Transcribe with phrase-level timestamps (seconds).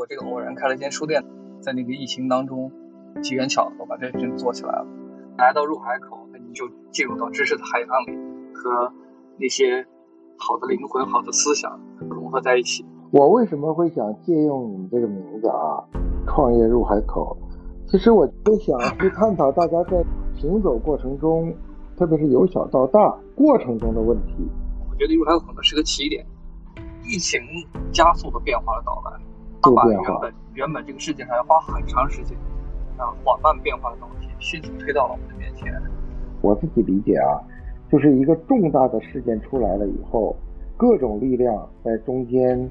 [0.00, 1.22] 我这个偶然开了一间书店，
[1.60, 2.72] 在那个疫情当中，
[3.22, 4.86] 机缘巧合把这事情做起来了。
[5.36, 8.18] 来到入海口，那你就进入到知识的海洋里，
[8.54, 8.90] 和
[9.36, 9.86] 那些
[10.38, 11.78] 好的灵魂、好的思想
[12.08, 12.82] 融合在一起。
[13.10, 15.84] 我为什么会想借用你们这个名字啊？
[16.26, 17.36] 创业入海口，
[17.86, 20.02] 其实我就想去探讨大家在
[20.34, 21.54] 行走过程中，
[21.98, 24.48] 特别是由小到大过程中的问题。
[24.88, 26.24] 我觉得入海口呢是个起点，
[27.04, 27.38] 疫情
[27.92, 29.20] 加速了变化的到来，
[29.62, 32.36] 它把原本原本这个世界上要花很长时间
[32.96, 34.28] 啊缓慢变化的东西。
[34.38, 35.70] 迅速推到了我们的面前。
[36.40, 37.36] 我自己理解啊，
[37.92, 40.34] 就是一个重大的事件出来了以后，
[40.78, 42.70] 各种力量在中间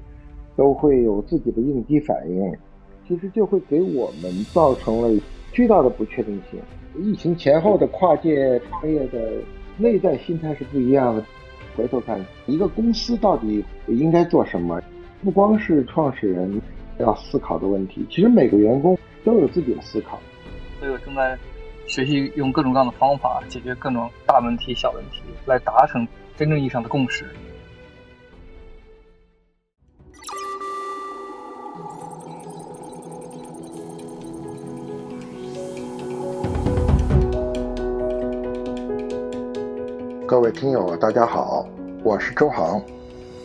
[0.56, 2.52] 都会有自己的应激反应，
[3.06, 5.22] 其实就会给我们造成了
[5.52, 6.60] 巨大的不确定性。
[6.98, 9.34] 疫情前后的跨界创业的
[9.78, 11.24] 内在心态是不一样的。
[11.76, 14.82] 回头看一个公司到底应该做什么，
[15.22, 16.60] 不光是创始人
[17.00, 20.18] 要思考的问题，其实每个员工都有自己的思考。
[20.78, 21.38] 所以我正在。
[21.86, 27.24] 学习用各种各样的方法解决各种大问题、小问题，来达成真正意义上的共识。
[40.28, 41.66] 各位听友，大家好，
[42.04, 42.80] 我是周航，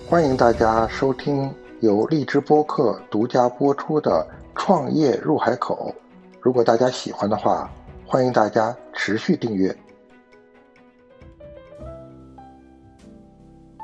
[0.08, 4.26] 欢迎大家收听由荔枝播客独家播出的
[4.60, 5.92] 《创业入海口》。
[6.40, 7.70] 如果大家喜欢的话，
[8.06, 9.76] 欢迎大家持续订阅。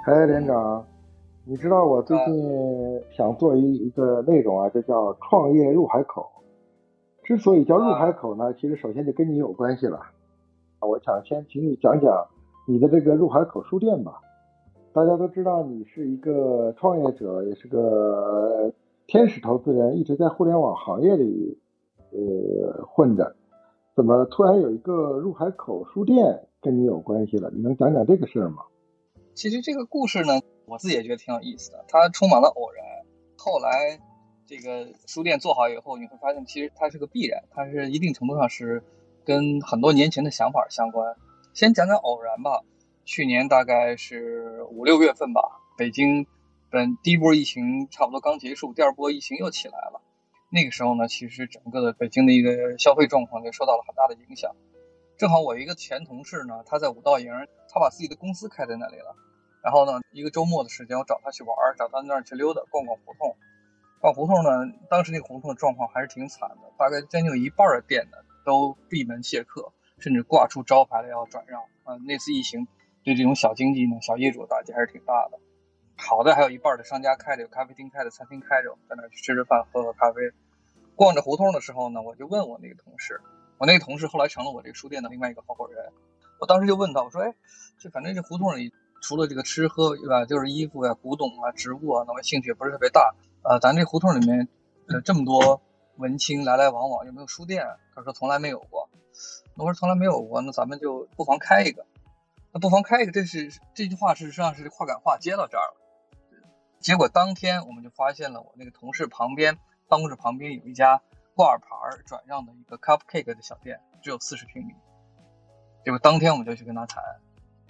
[0.06, 0.86] 哎，连长，
[1.44, 6.26] 你知道我最近想做一一个内容啊，就叫“创业入海口”。
[7.24, 10.00] 之所以叫入海口呢，其实首先就跟你有关系了。
[10.80, 12.26] 我想先请你讲讲
[12.66, 14.14] 你的这个入海口书店吧。
[14.94, 18.74] 大家都知道你是一个创业者，也是个
[19.08, 21.58] 天使投资人，一直在互联网行业里
[22.12, 23.36] 呃混着。
[23.96, 27.50] 怎么突然有一个入海口书店跟你有关系了？
[27.52, 28.64] 你能讲讲这个事儿吗？
[29.34, 31.86] 其实这个故事呢，我自己也觉得挺有意思的。
[31.88, 32.86] 它充满了偶然。
[33.38, 33.98] 后来
[34.46, 38.84] 这个书店做好以后，你会发现其实它是个必然，它是一定程度上是
[39.24, 41.16] 跟很多年前的想法相关。
[41.54, 42.62] 先讲讲偶然吧。
[43.06, 45.42] 去年大概是五六月份吧，
[45.78, 46.28] 北京
[46.70, 50.02] 本第一波疫情差不多刚结束，第二波疫情又起来了。
[50.50, 54.56] 那个时候呢，其实整个的北京的一个消费状况就受到了很大的影响。
[55.18, 57.32] 正好我一个前同事呢，他在五道营，
[57.70, 59.16] 他把自己的公司开在那里了。
[59.64, 63.36] 然后呢，一个周末的时间，我找他去玩，找他那儿去溜达，逛逛胡同。
[64.00, 71.62] 逛胡同呢，当时那个胡同的状况还是挺惨的，大概将近有一半的店呢都闭门谢客，甚至挂出招牌来要转让。
[71.84, 72.68] 啊，那次疫情
[73.04, 75.40] 对这种小经济呢、小业主打击还是挺大的。
[75.98, 80.22] 好的，还有一半的商家开着，有咖啡厅开着，餐厅开着，我们在那去吃吃饭，喝喝咖啡。
[80.96, 83.22] 逛着胡同的时候呢，我就问我那个同事，
[83.58, 85.92] 我那个同事后来成了我这个书店的另外一个合伙人。
[86.40, 87.34] 我当时就问他，我说：“哎，
[87.80, 90.26] 这反正这胡同里除了这个吃喝，对吧？
[90.26, 93.14] 就是衣服呀、古董啊、植物啊，那么兴趣也不是特别大。
[93.44, 94.48] 呃，咱这胡同里面，
[94.88, 95.62] 呃，这么多
[95.98, 97.64] 文青来来往往，有没有书店？”
[97.96, 98.90] 他说：“从来没有过。”
[99.56, 101.86] 我说：“从来没有过，那咱们就不妨开一个。
[102.54, 105.78] 那不妨开一个，这是这句话事实上是话赶话接到这儿了。
[106.80, 109.58] 结果当天我们就发现了我那个同事旁边。
[109.88, 111.02] 办公室旁边有一家
[111.36, 111.68] 挂牌
[112.06, 114.74] 转让的一个 cupcake 的小店，只有四十平米。
[115.84, 117.04] 结果当天我们就去跟他谈，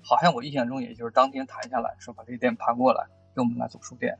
[0.03, 4.19] 好像我印象中也就是当天谈下来说把这个店盘过来给我们来做书店。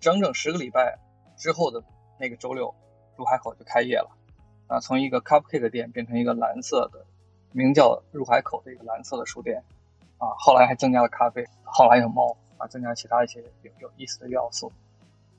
[0.00, 0.98] 整整十个礼拜
[1.38, 1.82] 之后的
[2.20, 2.74] 那个周六，
[3.16, 4.10] 入海口就开业了。
[4.66, 7.06] 啊，从一个 cupcake 店变成一个蓝色的，
[7.52, 9.64] 名叫入海口的一个蓝色的书店。
[10.24, 14.72] 啊，后来还增加了咖啡，后来有猫，啊，增加其他一些有有意思的要素。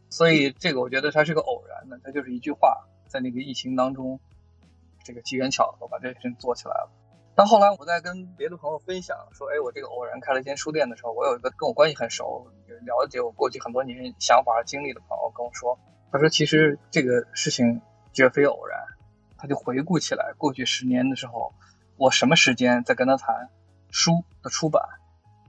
[0.09, 4.19] 所以这个我觉得它是个偶然的，它就是一句话，在那个疫情当中，
[5.03, 6.90] 这个机缘巧合把这事情做起来了。
[7.34, 15.78] 但后来我在跟别的朋友分享说，哎，我这个偶然开了一间书店的时候，我有一个跟我关系很熟、了解我过去很多年想法和经历的朋友跟我说，
[16.12, 17.81] 他说其实这个事情
[18.13, 18.80] 绝非偶然。
[19.38, 21.54] 他就回顾起来过去十年的时候，
[21.98, 23.50] 我什么时间在跟他谈
[23.95, 24.83] 书的出版，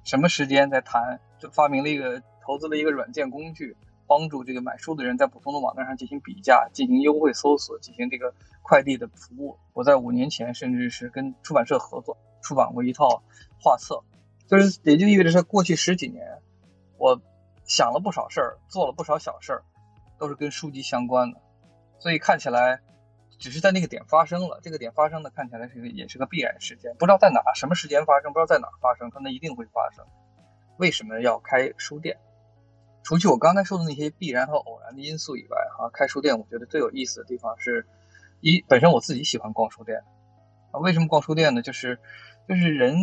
[0.05, 3.77] 什么时间在谈就发明了一个投资了一个软件工具。
[4.09, 8.33] 帮助这个买书的人在不同的网站上进行比价、进行优惠搜索、进行这个
[8.63, 9.59] 快递的服务。
[9.73, 13.25] 我在五年前甚至是跟出版社合作出版过一套
[13.61, 14.05] 画册，
[14.47, 16.39] 就是也就意味着说，过去十几年，
[16.99, 17.21] 我
[17.65, 19.65] 想了不少事儿，做了不少小事儿，
[20.21, 21.41] 都是跟书籍相关的。
[21.99, 22.81] 所以看起来，
[23.39, 30.05] 只是在那个点发生了，这个点发生的看起来是个也是个必然事件，不知道在哪什么时间发生，不知道在哪发生，它那一定会发生。
[30.79, 32.19] 为什么要开书店？
[33.03, 37.87] 除去我刚才说的那些必然和偶然的因素以外，哈，开书店我觉得最有意思的地方是，
[38.41, 40.03] 一本身我自己喜欢逛书店
[40.73, 40.81] 啊。
[40.81, 41.63] 为什么逛书店呢？
[41.63, 42.01] 就是
[42.49, 42.97] 就是人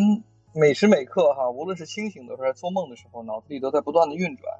[0.53, 4.59] 每时每刻哈，无论是清醒的还是做梦的时候，脑子里都在不断的运转。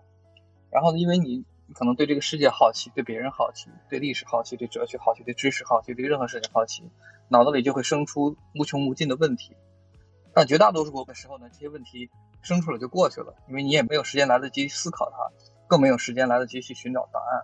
[0.71, 6.83] 然后呢，因为你可能对这个世界好奇，对别人好奇，对历史好奇，对哲学好奇，对知识好奇，对任何事情好奇，
[7.29, 9.55] 脑子里就会生出无穷无尽的问题。
[10.33, 12.09] 但绝大多数的时候呢，这些问题
[12.41, 15.31] 生出来就过去了，因为你也没有时间来得及思考它，
[15.67, 17.43] 更没有时间来得及去寻找答案。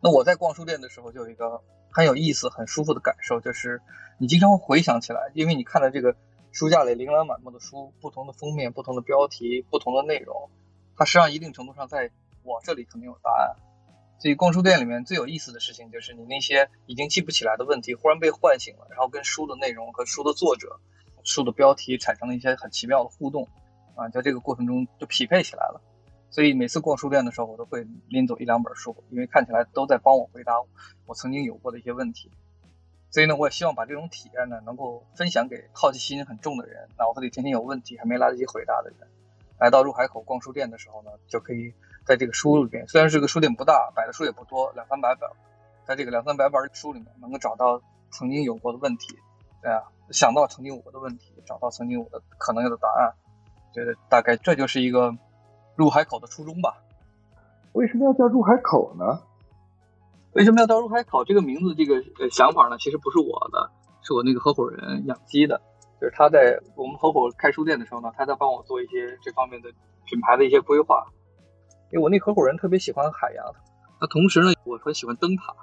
[0.00, 3.80] 那我在逛书店的时候，就有一个很有意思、很舒服的感受，就是
[4.18, 6.16] 你经常会回想起来，因为你看到这个
[6.52, 10.50] 书架里琳琅满目的书，不同的封面、不同的标题、不同的内容，
[10.96, 12.10] 它实际上一定程度上在
[12.46, 13.56] 我这里肯定有答案。
[14.18, 20.80] 所以逛书店里面最有意思的事情，就是你那些已经记不起来的问题，忽然被唤醒了，然后跟书的内容和书的作者。
[21.28, 23.48] 书的标题产生了一些很奇妙的互动，
[23.96, 25.82] 啊，在这个过程中就匹配起来了。
[26.30, 30.52] 所以每次逛书店的时候，我都会拎走一两本书，因为看起来都在帮我回答
[31.04, 32.30] 我曾经有过的一些问题。
[33.10, 39.08] 所以呢，我也希望把这种体验呢，能够分享给好奇心很重的人，脑子里天天有问题还没来得及回答的人。
[39.58, 41.74] 来到入海口逛书店的时候呢，就可以
[42.06, 45.28] 在这个书里边，虽然这个书店不大，摆的书也不多，两三百本，
[45.84, 49.18] 在这个两三百本书里面，能够找到曾经有过的问题，
[49.60, 49.82] 对啊。
[50.12, 53.12] 想到曾经我的问题，找到曾经我的可能有的答案，
[53.74, 55.16] 觉得大概这就是一个
[55.74, 56.76] 入海口的初衷吧。
[57.72, 59.20] 为什么要叫入海口呢？
[60.32, 61.24] 为什么要叫入海口？
[61.24, 63.68] 这个名字，这个呃想法呢，其实不是我的，
[64.02, 65.60] 是我那个合伙人养鸡的。
[66.00, 69.72] 就是他在我们合伙开书店的时候呢，他在帮我做一些这方面的
[70.04, 71.04] 品牌的一些规划。
[71.92, 73.44] 因为我那合伙人特别喜欢海洋，
[74.00, 75.54] 那同时呢，我很喜欢灯塔。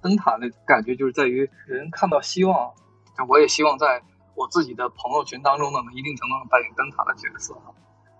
[0.00, 2.74] 灯塔的感觉就是在于人看到希望。
[3.16, 4.02] 那我也希望在
[4.34, 7.56] 我自己的朋友群当中呢，能一定程度上扮演灯塔的角色。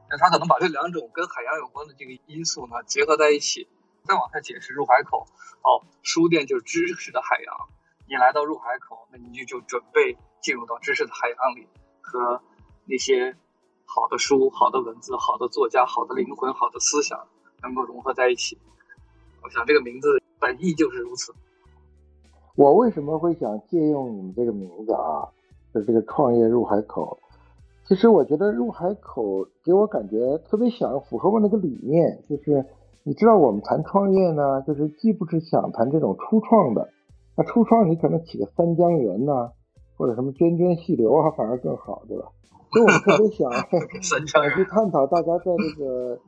[0.08, 3.68] 那他可能把这两种跟海洋有关的这个因素呢结合在一起，
[4.04, 5.26] 再往下解释入海口。
[5.62, 7.68] 哦，书店就是知识的海洋，
[8.08, 11.68] 你来到入海口，那你就就准备进入到知识的海洋里，
[12.00, 12.42] 和
[12.86, 13.36] 那些
[13.86, 17.26] 好的书、好的文字、好的作家、好的灵魂、好的思想
[17.64, 18.56] 能够融合在一起。
[19.42, 20.08] 我想这个名字
[20.38, 21.32] 本意就是如此。
[22.56, 25.26] 我为什么会想借用你们这个名字啊？
[25.72, 27.18] 就是这个创业入海口。
[27.86, 32.64] 其实我觉得入海口给我感觉特别想符合我那个理念，就是
[33.02, 36.88] 你知道我们谈创业呢，就是既不是想谈这种初创的，
[37.36, 39.50] 那初创你可能起个三江源呐，
[39.96, 42.28] 或者什么涓涓细流啊，反而更好，对吧？
[42.72, 43.50] 所以我们特别想
[44.26, 46.18] 想去探讨大家在这个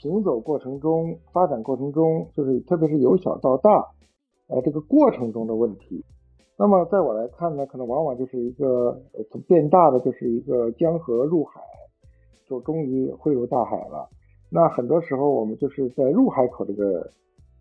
[0.00, 3.86] 行走过程中、发展过程中，就是特别是由小到大。
[4.48, 6.02] 呃，这个过程中的问题，
[6.56, 8.98] 那么在我来看呢，可能往往就是一个
[9.30, 11.60] 从变大的就是一个江河入海，
[12.48, 14.08] 就终于汇入大海了。
[14.50, 17.12] 那很多时候我们就是在入海口这个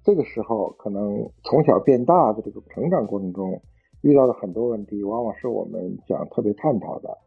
[0.01, 3.61] 这个时候，可能从小变大的这个成长过程中
[4.01, 7.17] 遇到的很多问题，往往是我们想特别探讨的。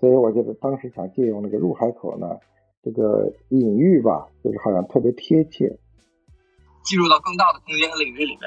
[0.00, 2.36] 所以我觉得当时想借用那个入海口呢，
[2.84, 5.78] 这个隐喻吧，就是好像特别贴切，
[6.84, 8.42] 进入到更大的空间和领域里面。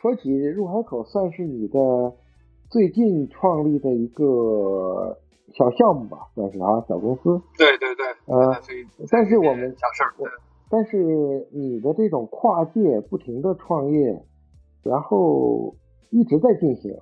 [0.00, 2.12] 说起入海口，算是你的
[2.68, 5.16] 最近创立的一个
[5.54, 7.40] 小项目吧，算是啊，小公司。
[7.56, 8.60] 对对对，呃，
[9.10, 10.12] 但是我们小事儿，
[10.68, 14.20] 但是你的这种跨界不停的创业，
[14.82, 15.74] 然后
[16.10, 16.92] 一直在进行，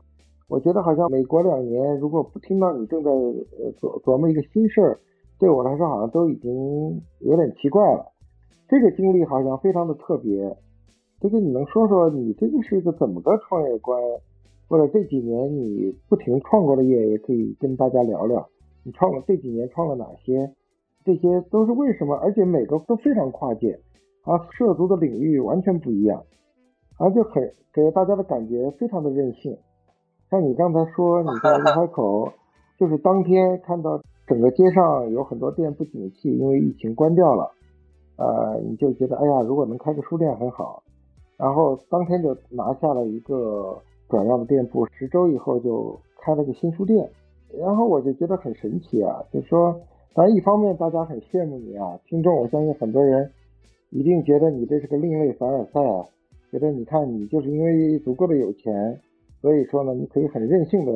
[0.48, 5.00] 我觉得好像每隔两年，如果不听到你正在呃琢琢磨一个新事儿，
[5.38, 8.12] 对我来说好像都已经有点奇怪了。
[8.68, 10.56] 这个经历好像非常的特别。
[11.20, 14.00] 这个你能说说你这个是一个怎么个创业观，
[14.68, 18.48] 或者这几年你不停创过的业，也可以跟大家聊聊。
[18.82, 20.52] 你创了这几年创了哪些？
[21.04, 22.14] 这些都是为什么？
[22.16, 23.78] 而且每个都非常跨界，
[24.22, 26.24] 啊，涉足的领域完全不一样，
[26.98, 29.58] 而且很给大家的感觉非常的任性。
[30.30, 32.32] 像你刚才说你在入海口，
[32.78, 37.50] 就是当天看到整个街上有很多店不景气，因为疫情关掉了，
[38.16, 40.82] 呃，你就觉得哎呀，如果能开个书店很好。
[41.36, 43.76] 然后当天就拿下了一个
[44.08, 47.10] 转让的店铺，十周以后就开了个新书店。
[47.58, 49.74] 然后我就觉得很神奇啊，就说，
[50.14, 53.30] 当然一方面大家很羡慕你啊，听众我相信很多人
[53.90, 56.04] 一定觉得你这是个另类凡尔赛啊，
[56.50, 58.98] 觉得你看你就是因为足够的有钱，
[59.40, 60.92] 所以说呢你可以很任性的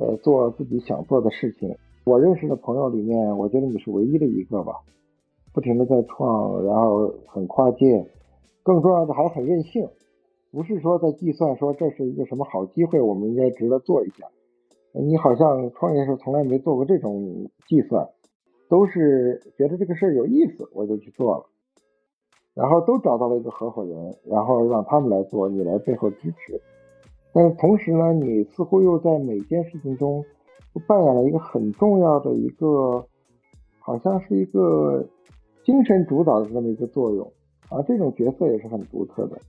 [0.00, 1.76] 呃做自己想做的事情。
[2.04, 4.72] 我认识的朋友里面，我觉得你是唯一的一个吧，
[5.52, 8.04] 不停的在创，然后很跨界。
[8.62, 9.88] 更重要的还很任性，
[10.50, 14.26] 不是说在计算说这是一个什么好机会，我们应该值得做一下。
[14.92, 18.08] 你好像创业时候从来没做过这种计算，
[18.68, 21.46] 都是觉得这个事儿有意思，我就去做了。
[22.54, 26.60] 然后都找到了一个合伙人，然后让他们来做，你来背后支持。
[27.32, 30.24] 但是同时呢，你似乎又在每件事情中
[30.86, 33.06] 扮演了一个很重要的一个，
[33.78, 35.06] 好像是一个
[35.64, 37.32] 精神主导的这么一个作用
[37.68, 39.40] 啊，这种角色也是很独特的。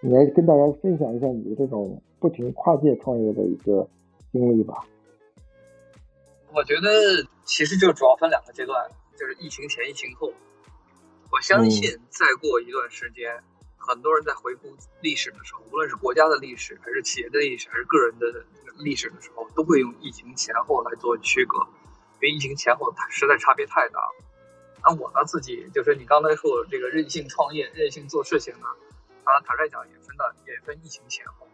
[0.00, 3.88] 你来跟大家分享一下你的这种不停跨界创业的一个
[4.32, 4.84] 经历吧。
[6.54, 6.88] 我觉得
[7.44, 10.32] 其实就主要分两个阶段，就是疫情前、疫情后。
[11.30, 13.30] 我相信再过一段时间，
[13.88, 18.44] 很多人在回顾历史的时候，无论是国家的历史，还是企业的历史，还是个人的
[18.76, 21.56] 历史的时候，都会用疫情前后来做区隔，
[22.20, 24.24] 因为疫情前后它实在差别太大了。
[24.84, 28.66] 那我呢自己就是你刚才说的这个任性创业、任性做事情呢，
[29.24, 31.48] 啊，坦率讲也分的也分疫情前后。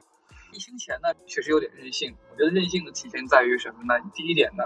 [0.50, 3.94] 疫情前呢确实有点任性，我觉得任性的体现在于什么呢？
[4.12, 4.64] 第一点呢，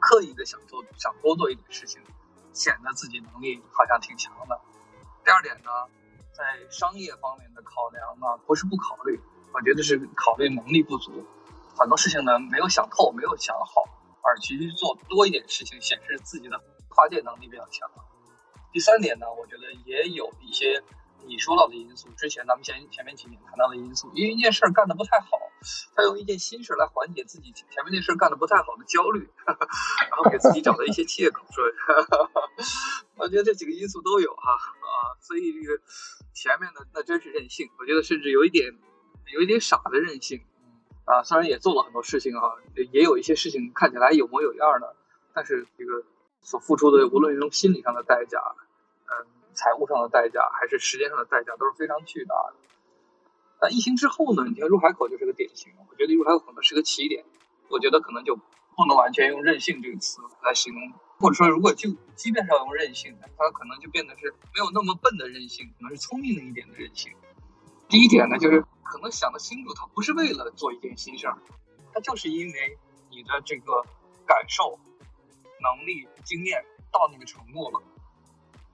[0.00, 2.02] 刻意的想做想多做一点事情。
[2.52, 4.58] 显得自己能力好像挺强的。
[5.22, 5.70] 第二点呢，
[6.36, 9.18] 在商业方面的考量呢，不是不考虑，
[9.54, 11.24] 我觉得是考虑能力不足，
[11.78, 13.84] 很多事情呢没有想透，没有想好，
[14.22, 17.90] 而其实做多一点事情，显示自己的跨界能力比较强。
[18.70, 20.84] 第三点呢，我觉得也有一些。
[21.26, 25.26] 你说到的因素，之前咱们前前面几年谈到的因素，因为一件事儿干得不太好，
[25.94, 31.64] 他用一件新事来缓解自己前面那事儿干得不太好的焦虑， 然后给自己找到一些借口说，
[33.16, 35.80] 我觉得这几个因素都有哈啊，所以这个
[36.32, 38.72] 前面的那真是任性，我觉得甚至有一点
[39.34, 40.42] 有一点傻的任性
[41.04, 42.54] 啊，虽然也做了很多事情啊，
[42.92, 44.94] 也有一些事情看起来有模有样的，
[45.34, 46.04] 但是这个
[46.40, 48.40] 所付出的无论是从心理上的代价，
[49.06, 49.26] 嗯。
[49.56, 52.54] 财务上的代价还是时间上的代价都是非常巨大的。
[53.60, 54.44] 那疫情之后呢？
[54.46, 55.72] 你看入海口就是个典型。
[55.90, 57.24] 我觉得入海口可能是个起点。
[57.68, 67.12] 我觉得可能就不能完全用任性这个词来形容，或者说如果就即便是要用任性，它可能就变得是没有那么笨的任性，可能是聪明的一点的任性。
[67.88, 71.38] 第一点呢，就是可能想得清楚，他不是为了做一件新事儿，
[71.92, 72.78] 他就是因为
[73.10, 73.82] 你的这个
[74.26, 74.78] 感受、
[75.60, 77.82] 能力、经验到那个程度了。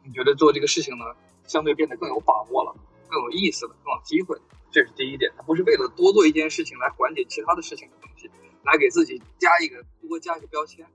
[0.04, 1.04] 你觉得做这个事情呢，
[1.47, 2.75] 相对变得更有把握了，
[3.09, 4.37] 更有意思了，更有机会，
[4.71, 5.32] 这是第一点。
[5.37, 8.30] 它不是为了多做一件事情来缓解其他的事情的东西，
[8.64, 10.87] 来给自己加一个多加一个标签，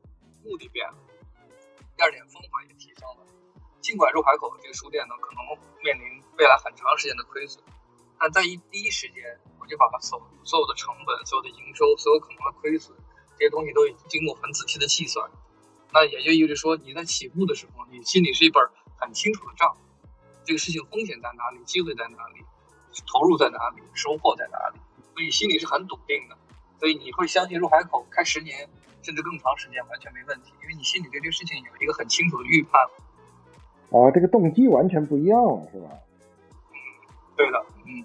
[0.44, 0.96] 目的变了。
[1.96, 3.26] 第二点，方法也提升了。
[3.80, 5.40] 尽管入海口这个书店呢，可能
[5.82, 7.64] 面临未来很长时间的亏损，
[8.20, 9.24] 但在一第一时间，
[9.60, 12.96] 我就把它所所有的成本、所有的营收、所有可能的亏损
[13.40, 15.30] 这些东西都已经经过很仔细的计算。
[15.94, 18.62] 那也就意味着说，你在起步的时候，你心里是一本。
[18.98, 19.76] 很清楚的账，
[20.44, 22.44] 这个事情风险在哪里，机会在哪里，
[23.06, 24.80] 投入在哪里，收获在哪里，
[25.14, 26.38] 所以心里是很笃定的，
[26.80, 28.68] 所以你会相信入海口开十年
[29.02, 32.82] 甚至更长时间完全没问题，因为你心里对这个事情有一个很清楚的预判。
[33.90, 35.88] 啊，这个动机完全不一样了，是吧？
[36.72, 36.76] 嗯
[37.38, 38.04] 对的，嗯，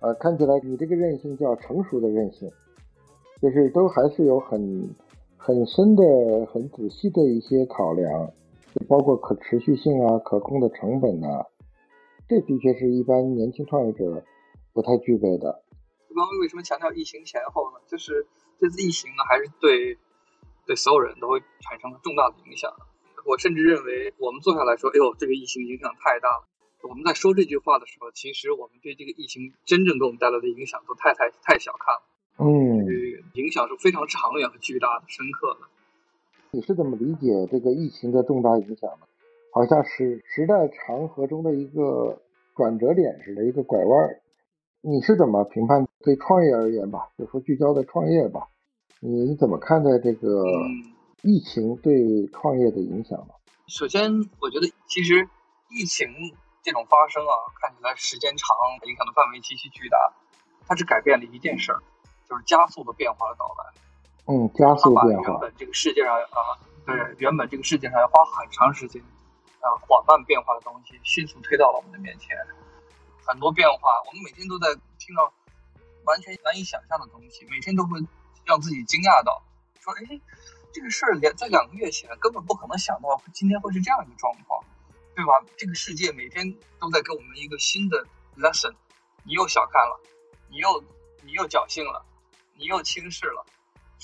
[0.00, 2.50] 呃，看起来你这个韧性叫成熟的韧性，
[3.40, 4.94] 就是都还是有很
[5.36, 6.02] 很深的、
[6.52, 8.32] 很仔细的一些考量。
[8.88, 11.46] 包括可持续性啊，可控的成本啊，
[12.28, 14.24] 这的确是一般年轻创业者
[14.72, 15.62] 不太具备的。
[16.14, 17.80] 刚刚为什么强调疫情前后呢？
[17.88, 18.26] 就是
[18.60, 19.98] 这次疫情呢，还是对
[20.66, 22.72] 对所有人都会产生了重大的影响。
[23.26, 26.46] 我甚至认为，我们坐下来说，哎呦，这个疫情影响太大了。
[26.82, 32.02] 我们在说这句话的时候，其实我们对这个疫情真正给我们带来的影响都太太太小看了。
[32.38, 32.84] 嗯，
[33.34, 35.66] 影响是非常长远和巨大的、深刻的。
[36.54, 39.06] 你是怎么理解这个疫情的重大影响呢？
[39.52, 42.22] 好像是时代长河中的一个
[42.54, 44.20] 转折点似的，一个拐弯。
[44.80, 47.10] 你是怎么评判对创业而言吧？
[47.18, 48.46] 就说聚焦在创业吧，
[49.00, 50.44] 你怎么看待这个
[51.22, 53.34] 疫情对创业的影响呢？
[53.66, 55.28] 首先，我觉得其实
[55.70, 56.06] 疫情
[56.62, 58.46] 这种发生啊，看起来时间长，
[58.86, 60.14] 影响的范围极其巨大，
[60.68, 61.82] 它只改变了一件事儿，
[62.28, 63.74] 就是加速的变化的到来。
[64.26, 65.32] 嗯，加速变化。
[65.32, 69.02] 原本这个世界上啊，对，原本这个世界上要花很长时间，
[69.60, 72.36] 啊，缓慢变化的东西，迅速推到了我们的面前。
[73.26, 75.32] 很多变化，我们每天都在听到
[76.04, 78.00] 完全难以想象的东西，每天都会
[78.44, 79.42] 让自己惊讶到，
[79.80, 80.20] 说，哎，
[80.72, 84.64] 这个事儿连在两个月前根本不可能想到今天会是这样一个状况，
[85.14, 85.32] 对吧？
[85.56, 88.74] 这个世界每天都在给我们一个新的 lesson，
[89.22, 90.00] 你又小看了，
[90.48, 90.82] 你又
[91.22, 92.04] 你又侥幸了，
[92.56, 93.44] 你又轻视了。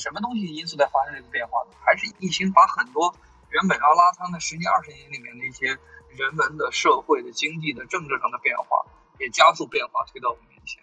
[0.00, 1.76] 什么东西因素在发生这个变化呢？
[1.84, 3.14] 还是疫情把很多
[3.50, 5.76] 原本要拉仓的十年、二十年里面的一些
[6.16, 8.86] 人文的、社会的、经济的、政治上的变化，
[9.18, 10.82] 也加速变化推到我们面前。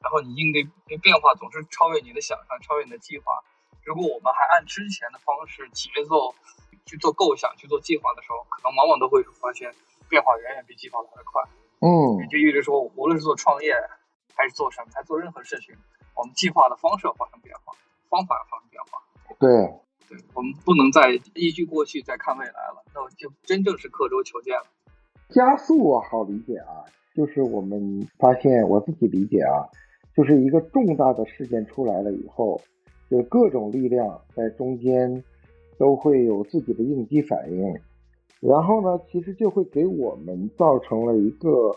[0.00, 0.66] 然后你应对
[0.98, 3.44] 变化总是超越你的想象，超越你的计划。
[3.84, 6.34] 如果我们还按之前的方式节奏
[6.84, 9.72] 去做构想、去做计划的时候，可能往往都会发现
[10.08, 11.42] 变化远远比计划来的快。
[11.78, 13.72] 嗯，也就意味着说，无论是做创业
[14.34, 15.76] 还是做什么，还做任何事情，
[16.14, 17.72] 我们计划的方式要发生变化，
[18.08, 18.98] 方法要发生变化。
[19.38, 19.48] 对，
[20.08, 24.66] 对，我们不能再依据过去再看未来了，那就真正是刻舟求剑了。
[25.30, 26.84] 加速啊，好理解啊，
[27.14, 29.68] 就是我们发现，我自己理解啊，
[30.16, 32.60] 就是一个重大的事件出来了以后，
[33.10, 35.22] 就各种力量在中间
[35.78, 37.78] 都会有自己的应激反应。
[38.40, 41.76] 然后呢，其实就会给我们造成了一个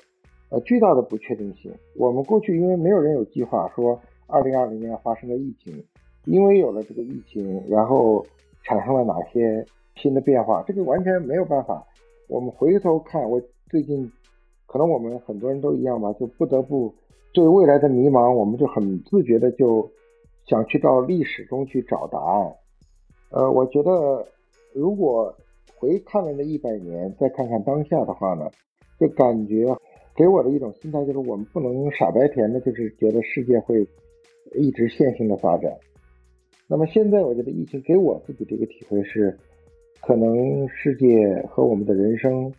[0.50, 1.74] 呃巨大的不确定性。
[1.96, 5.84] 我们过去因为没有人有计划说二零二零年发生了疫情，
[6.26, 8.26] 因为有了这个疫情，然后
[8.64, 11.86] 产生了哪些新的变化，这个完全没有办法。
[12.28, 14.12] 我们回头看，我最近
[14.66, 16.94] 可能我们很多人都一样吧，就不得不
[17.34, 19.90] 对未来的迷茫，我们就很自觉的就
[20.46, 22.56] 想去到历史中去找答案。
[23.30, 24.26] 呃，我觉得
[24.74, 25.36] 如果。
[25.78, 28.48] 回看了那一百年，再看看当下的话呢，
[29.00, 29.66] 就感觉
[30.16, 33.88] 给我的一种心态就是，我们不能傻白甜的，就是觉得世界会
[34.54, 35.76] 一直线性的发展。
[36.72, 39.38] 那么现在，我觉得疫情给我自己的一个体会是，
[40.00, 42.50] 可能世界和我们的人生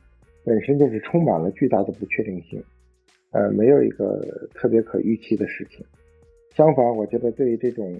[0.45, 2.62] 本身就是充满了巨大的不确定性，
[3.31, 4.21] 呃，没有一个
[4.52, 5.83] 特别可预期的事情。
[6.54, 7.99] 相反，我觉得对于这种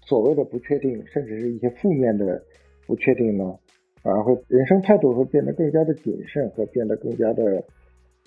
[0.00, 2.40] 所谓的不确定，甚至是一些负面的
[2.86, 3.58] 不确定呢。
[4.00, 7.64] 反而会人生态度会变得更加的谨慎，和变得更加的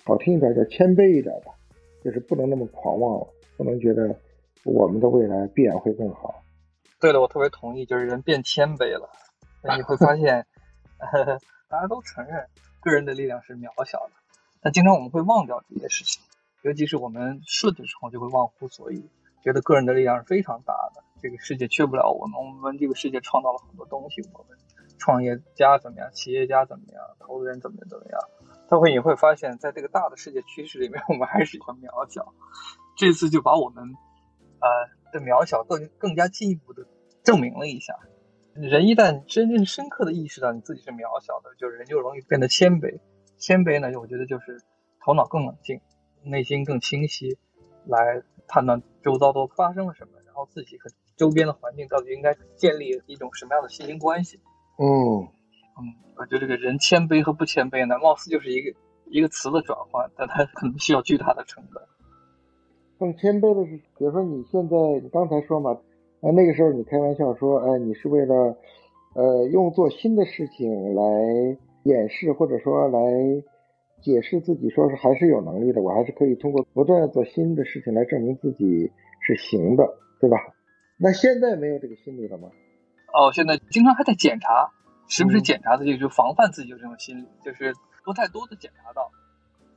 [0.04, 1.54] 好听一点叫谦卑一点吧，
[2.04, 4.14] 就是不能那么狂妄了，不能觉得
[4.66, 6.42] 我们的未来必然会更好。
[7.02, 9.10] 对的，我特别同意，就是人变谦卑了，
[9.76, 10.46] 你会发现，
[11.68, 12.46] 大家都承认
[12.80, 14.12] 个人的力量是渺小的，
[14.62, 16.22] 但经常我们会忘掉这些事情，
[16.62, 19.10] 尤其是我们顺的时候就会忘乎所以，
[19.42, 24.56] 觉得个人的力量是非常大的，这个世界缺不了我们，我们这个世界创造了很多东西，我们。
[24.98, 26.08] 创业家怎么样？
[26.12, 27.02] 企业家怎么样？
[27.18, 28.20] 投资人怎么怎么样？
[28.70, 32.32] 他会你会发现在这个大的世界趋势里面，我们还是很渺小。
[32.96, 33.82] 这次就把我们
[34.60, 34.68] 呃
[35.12, 36.86] 的渺小更更加进一步的
[37.22, 37.94] 证明了一下。
[38.54, 43.00] 人一旦真正深刻的意识到你自己是渺小的，就人就容易变得谦卑。
[43.38, 44.60] 谦卑呢，我觉得就是
[45.04, 45.80] 头脑更冷静，
[46.22, 47.38] 内心更清晰，
[47.86, 54.38] 来判断周遭都发生了什么，然后自己和周边的环境到底应该建立一种什么样的信心关系。
[54.78, 54.86] 嗯
[55.78, 55.80] 嗯，
[56.16, 61.82] 我觉得这个人谦卑和不谦卑呢，貌似就是一个一个词的转换，但它可能需要巨大的成本。
[62.98, 65.76] 更谦卑的是，比如说你现在，你刚才说嘛，
[66.22, 68.56] 呃，那个时候你开玩笑说，哎，你是为了，
[69.16, 73.00] 呃，用做新的事情来掩饰或者说来
[74.00, 80.38] 解释自己，说是还是有能力的，我还是可以通过不断做新的事情来证明自己是行的，对吧？
[80.96, 82.50] 那现在没有这个心理了吗？
[83.12, 84.70] 哦，现在经常还在检查，
[85.08, 89.10] 时不时检查自己，就防范自己有这种心理，就是不太多的检查到，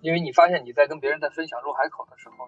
[0.01, 2.45] 因为你发现你在跟别人在分享入海口的时候，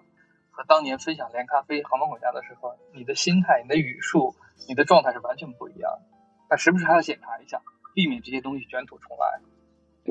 [0.58, 4.34] 和当年分享连咖啡航班管家的时候，你的心态、你的语速、
[4.66, 6.18] 你的状态是完全不一样的。
[6.50, 7.62] 那时不时还要检查一下，
[7.94, 9.40] 避免这些东西卷土重来。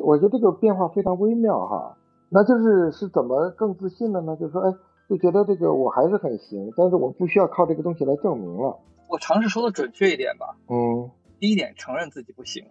[0.01, 1.97] 我觉得这个变化非常微妙哈，
[2.29, 4.37] 那就是是怎么更自信了呢？
[4.37, 4.71] 就是说，哎，
[5.09, 8.79] 就觉得这个我还是很行，但是我不需要靠这个东西来证明了。
[9.09, 10.55] 我尝试说的准确一点吧。
[10.69, 12.63] 嗯，第一点承认自己不行，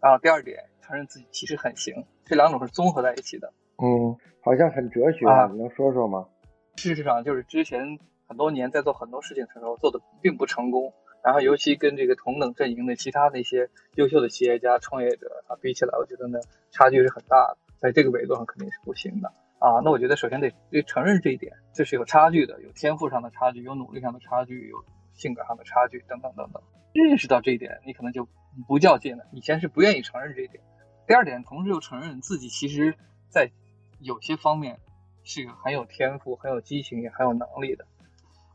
[0.00, 3.52] 然后第二点承认自己其实很行，这两种是综合在一起的。
[3.82, 6.28] 嗯，好像很哲学啊，你能说说吗？
[6.76, 10.92] 事实上，就是之前很多年在做很多事情的时候做的并不成功，
[11.24, 16.38] 然后尤其跟这个同等阵营的其他那些优秀的企业家、创业者啊比起来，我觉得呢
[16.70, 19.80] 差距是很大的，在这个维度上肯定是不行的啊。
[19.84, 24.76] 那我觉得首先得得承认这一点，这是有差距的，有天赋上的差距，有努力上的差距，有。
[25.16, 26.62] 性格上的差距等等等等，
[26.92, 28.28] 认识到这一点，你可能就
[28.68, 29.24] 不较劲了。
[29.32, 30.62] 以前是不愿意承认这一点。
[31.06, 32.94] 第二点，同时又承认自己其实，
[33.30, 33.50] 在
[33.98, 34.78] 有些方面
[35.26, 37.84] 是一个很有天赋、很有激情、也很有能力的。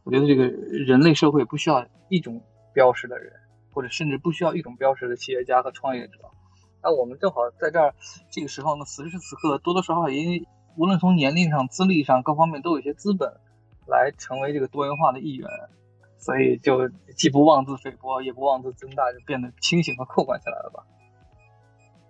[0.04, 2.42] 我觉得这个人类社会不需要一种
[2.74, 3.34] 标识的人，
[3.72, 6.18] 或者甚至不需要一种标识的企业家和创业者。
[6.82, 7.94] 那我们正好在这儿
[8.32, 13.32] 这个时候呢，此时此刻多多少少因为无论从年龄上、资历上各方面都有一些资本，
[13.86, 15.48] 来成为这个多元化的一员。
[16.18, 20.86] 所以就既不妄自菲薄，也不妄自尊大，就变得清醒和客观起来了吧？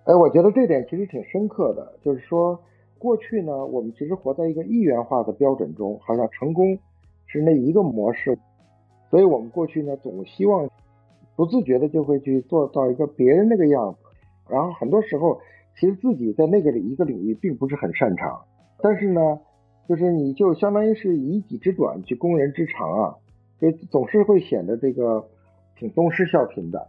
[0.03, 2.61] 哎，我觉得这点其实挺深刻的，就是说，
[3.01, 6.77] 过去呢，我们其实活在一个一元化的标准中，好像成功
[7.25, 8.37] 是那一个模式，
[9.09, 10.69] 所以我们过去呢，总希望
[11.35, 13.99] 不自觉的就会去做到一个别人那个样子，
[14.47, 15.41] 然后很多时候
[15.79, 18.39] 其实自己在那个一个领域并不是很擅长，
[18.83, 19.39] 但是呢，
[19.89, 23.15] 就是你就相当于是以己之短去攻人之长啊。
[23.59, 25.23] 就总是会显得这个
[25.75, 26.87] 挺东施效颦的，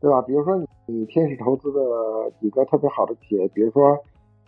[0.00, 0.20] 对吧？
[0.20, 1.80] 比如说你天使投资的
[2.42, 3.98] 几个特别好的企业，比如说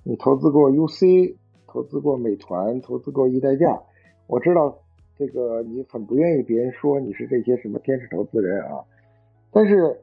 [0.09, 1.35] 你投资过 UC，
[1.67, 3.83] 投资过美团，投资过易代驾，
[4.29, 4.79] 我知道
[5.19, 8.85] 这个你很不愿意别人说你是这些什么天使投资人啊，
[9.51, 10.01] 但是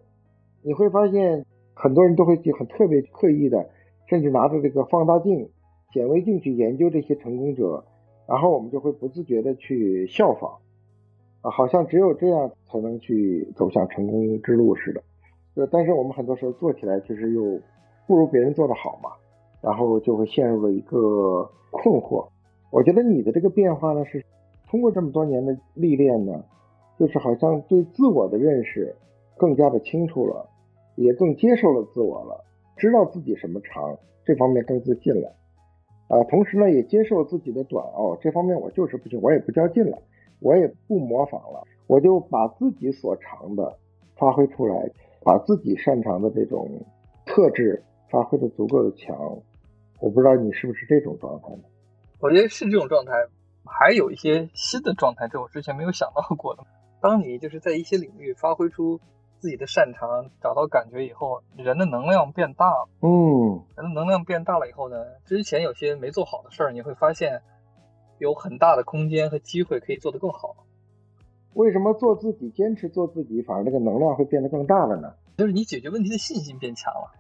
[0.61, 3.69] 你会发现很多人都会很特别刻意的，
[4.09, 5.49] 甚至拿着这个放大镜、
[5.93, 7.85] 显微镜去研究这些成功者，
[8.27, 10.51] 然后我们就会不自觉的去效仿。
[11.39, 15.01] 啊，好像只有这样才能去走向成功之路似的。
[15.55, 17.57] 就但是我们很多时候做起来其实又
[18.05, 19.09] 不如别人做的好嘛，
[19.63, 22.27] 然后就会陷入了一个困惑。
[22.69, 24.23] 我觉得你的这个变化呢，是
[24.69, 26.43] 通过这么多年的历练呢，
[26.99, 28.95] 就是好像对自我的认识
[29.37, 30.49] 更加的清楚了，
[30.95, 32.43] 也更接受了自我了，
[32.77, 35.33] 知道自己什么长，这方面更自信了。
[36.09, 39.97] 啊，同时呢，也接受自己的短哦，这方面我就是不行，我也不较劲了。
[40.39, 43.77] 我也不模仿了，我就把自己所长的
[44.17, 44.91] 发挥出来，
[45.23, 46.67] 把自己擅长的这种
[47.25, 49.15] 特质发挥的足够的强。
[49.99, 51.63] 我不知道你是不是这种状态呢？
[52.19, 53.11] 我觉得是这种状态，
[53.65, 56.63] 还有一些新的状态，这我之前没有想到过的。
[57.01, 58.99] 当你就是在一些领域发挥出
[59.39, 62.89] 自己的擅长，找到感觉以后，人的能量变大了。
[63.01, 67.41] 嗯，人的能量变大了以后呢，之前有些没做好的事儿，你会发现。
[68.19, 70.55] 有很大的空间和机会可以做得更好。
[71.55, 75.13] 为什么做自己、坚持做自己，反而这个能量会变得更大了呢？
[75.35, 77.11] 就是你解决问题的信心变强了。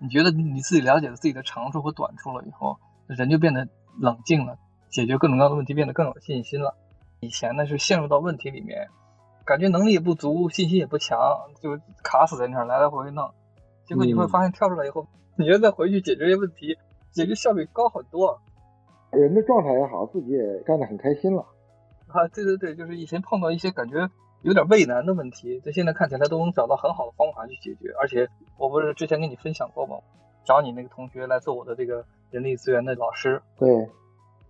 [0.00, 4.56] 你觉得你自己了解了自己的长处和短处了以后，人就变得冷静了，
[4.88, 6.74] 解决各种各样的问题变得更有信心了。
[7.20, 8.88] 以前呢是陷入到问题里面，
[9.44, 11.18] 感觉能力也不足，信心也不强，
[11.60, 13.30] 就卡死在那儿来来回回弄。
[13.84, 16.78] 结果你会发现跳出来以后，你觉得再回去解决这些问题，
[17.10, 18.40] 解决效率高很多。
[19.10, 21.44] 人的状态也好，自己也干得很开心了。
[22.06, 24.08] 啊，对对对，就是以前碰到一些感觉
[24.42, 27.92] 有点畏难的问题，在现在看起来都能找到很好的方法去解决。
[28.00, 28.28] 而且
[28.60, 29.96] 我不是之前跟你分享过吗？
[30.44, 33.40] 找你那个同学来做我的这个人力资源的老师。
[33.56, 33.88] 对，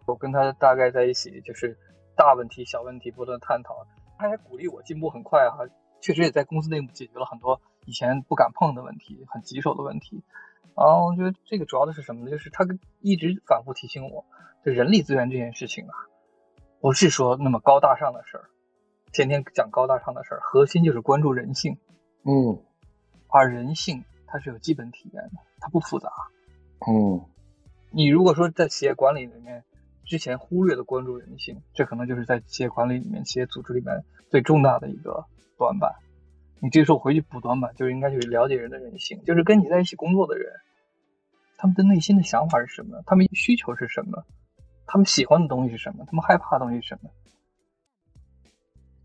[0.05, 1.79] 我跟他大概在一起，就是
[2.17, 3.87] 大问题、小问题不断探讨，
[4.19, 5.59] 他还鼓励我进步很快哈。
[6.01, 10.25] 确实也在公司内部解决了很多以前不敢碰的问题，很棘手的问题。
[10.77, 12.31] 然后，我觉得这个主要的是什么呢？
[12.33, 12.67] 就是他
[13.01, 14.25] 一直反复提醒我。
[14.65, 15.95] 就人力资源这件事情啊，
[16.81, 18.51] 不是说那么高大上的事儿，
[19.13, 21.79] 天天讲高大上的事儿，核心就是关注人性。
[22.25, 22.63] 嗯，
[23.33, 26.11] 而人性它是有基本体验的，它不复杂。
[26.87, 27.25] 嗯，
[27.91, 29.65] 你如果说在企业管理里面
[30.05, 35.25] 之前忽略的关注人性，这可能就是在企业管理里面、企业组织里面最重大的一个
[35.59, 35.95] 短板。
[36.63, 40.53] 你这时候回去补短板，就应该去了解人的人性，就是跟你在一起工作的人，
[41.57, 44.25] 他们的内心的想法是什么，他们需求是什么。
[44.87, 46.05] 他们喜欢的东西是什么？
[46.07, 47.11] 他们害怕的东西是什么？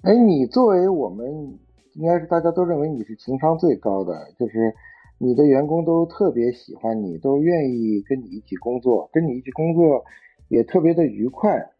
[0.01, 1.59] 哎，你作为我们
[1.95, 4.75] 应该是大家都认为你是情商最高的，就是
[5.17, 10.05] 你的员工都特别喜欢你，都愿意跟你一起工作，跟你一起工作
[10.47, 11.71] 也特别的愉快。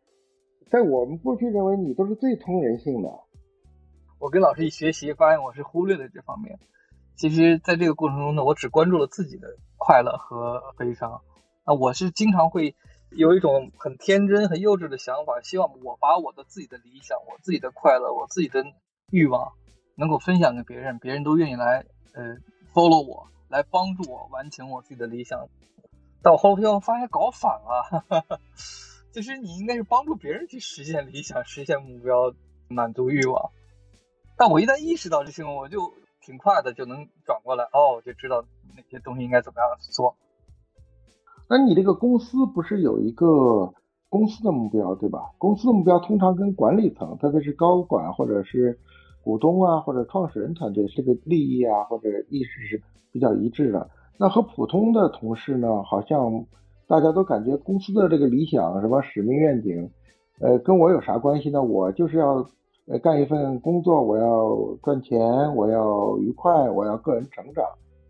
[0.72, 3.10] 在我们过去认为你都是最通人性的。
[4.20, 6.58] 我跟老师一学习，发现我是忽略了这方面。
[7.16, 9.48] 其实，在这个过程中呢，我只关注了自己的
[9.78, 11.22] 快乐和悲伤。
[11.64, 12.76] 啊，我是经常会。
[13.12, 18.66] 有一种很天真、很幼稚的想法，希望我把我的自己的理想、我自己的快乐、我自己的
[19.10, 19.54] 欲望，
[19.96, 22.38] 能够分享给别人，别人都愿意来呃
[22.74, 25.48] follow 我，来帮助我完成我自己的理想。
[26.22, 28.08] 但我后来发现搞反了，
[29.12, 32.34] 其 实你应该是帮助别人去实现理想、实现目标、
[32.68, 33.52] 满足欲望。
[34.38, 38.44] 但我一旦意识到这些，我就挺快的就能转过来，哦，我就知道
[38.76, 40.16] 哪些东西应该怎么样做。
[41.48, 43.72] 那你这个公司不是有一个
[44.10, 45.32] 公司的目标对吧？
[45.38, 48.80] 公司的目标通常跟管理层，特别是高管或者是
[49.26, 53.90] 股东啊，或者创始人团队这个利益啊或者意识是比较一致的。
[54.18, 56.46] 那和普通的同事呢，好像
[56.88, 59.90] 大家都感觉公司的这个理想什么使命愿景，
[60.40, 61.64] 呃，跟我有啥关系呢？
[61.64, 62.46] 我就是要
[62.88, 65.20] 呃干一份工作，我要赚钱，
[65.56, 67.66] 我要愉快，我要个人成长。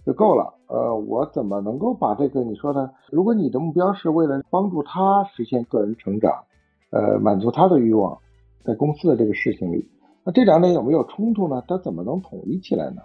[0.06, 0.54] 就够了。
[0.68, 2.92] 呃，我怎么能够把这个你说的？
[3.10, 6.44] 如果你的目标是为了帮助他实现个人成长，
[6.92, 8.20] 呃，满足他的欲望，
[8.64, 9.90] 在公司的这个事情里，
[10.26, 11.64] 那这两点有没有冲突呢？
[11.68, 13.04] 它怎么能统一起来呢？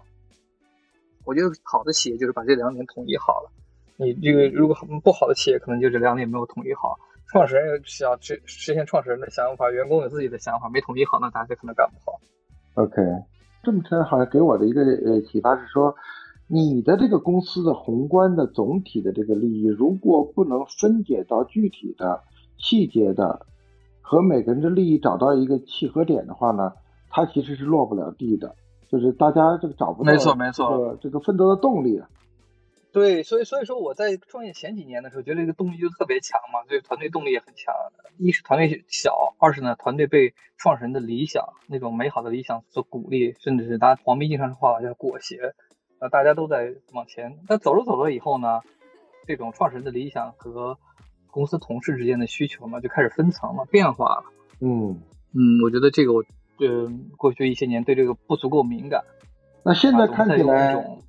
[1.27, 3.51] 我觉得好的企业就是把这两点统一好了。
[3.99, 6.99] 你这个如果不好的企业，可能就这两点没有统一好。
[7.29, 12.19] 创始人想实实现创始人的想法，员工有自己的想法，没统一好，那大家可能干不好。
[12.75, 12.97] OK，
[13.63, 15.95] 这么说好像给我的一个呃启发是说。
[16.53, 22.25] 你的这个公司的宏观的总体的这个利益，如果不能分解到具体的
[22.59, 23.47] 细节的，
[24.01, 26.73] 和每个人的利益找到一个契合点的话呢，
[27.11, 28.57] 它其实是落不了地的，
[28.89, 32.01] 就是大家这个找不到没错没错这个奋斗的动力。
[32.93, 37.73] 对，所以所以说我在创业前几年的时候，觉得这个动力就特别强嘛，所以团队动力也很强。
[38.19, 45.37] 一是团队小，二是呢团队被创始人的理想那种美好的理想所鼓励，甚至是拿黄皮经常说话叫裹挟，
[46.01, 47.39] 呃，大家都在往前。
[47.47, 48.61] 但走着走着以后呢，
[49.25, 50.77] 这种创始人的理想和
[51.31, 54.25] 公司同事之间的需求呢就开始分层了，变化了。
[54.61, 55.01] 嗯
[55.33, 56.25] 嗯，我觉得这个我
[56.61, 59.03] 呃过去一些年对这个不足够敏感。
[59.65, 61.01] 那现在看起来。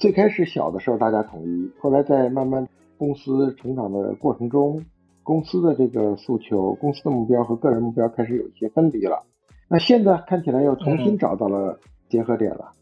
[0.00, 4.82] 最开始小的时候大家统一，后来在慢慢公司成长的过程中，
[5.22, 9.22] 公司的这个诉求、公司的目标和个人目标开始有一些分离了。
[9.68, 12.72] 那现在看起来又重新找到了结合点了，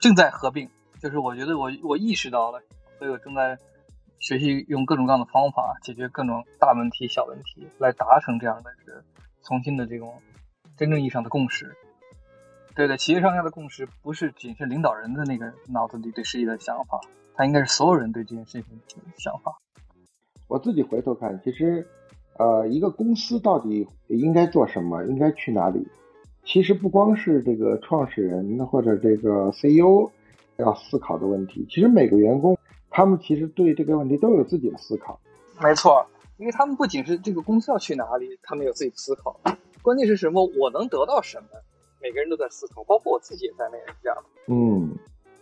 [0.00, 0.68] 正在合并。
[1.00, 2.60] 就是我觉得我我意识到了，
[2.98, 3.56] 所以我正在
[4.18, 9.00] 学习用各种各样的方法解决各种大问题、小问题，来达成这样的这个
[9.44, 10.12] 重新的这种
[10.76, 11.74] 真正意义上的共识。
[12.74, 17.00] 对对，企业上下的共识不是仅是领导人的那个脑子里对事业的想法，
[17.34, 19.56] 它应该是所有人对这件事情的想法。
[20.48, 21.86] 我自己回头看，其实，
[22.36, 25.86] 呃，一个公司到底应该做什么，应该去哪里，
[26.44, 30.10] 其实不光是这个创始人或者这个 CEO
[30.56, 32.58] 要思考的问题，其实每个员工
[32.90, 35.18] 他们其实对这个问题都有自己的思考。
[35.60, 36.04] 没错，
[36.38, 39.40] 因为他们不仅是这个公司要去哪里，他们有自己的思考，
[39.84, 40.50] 关键是什么？
[40.58, 41.48] 我能得到什么？
[42.00, 44.16] 每个人都在思考，包括我自己也在那样这样。
[44.48, 44.96] 嗯，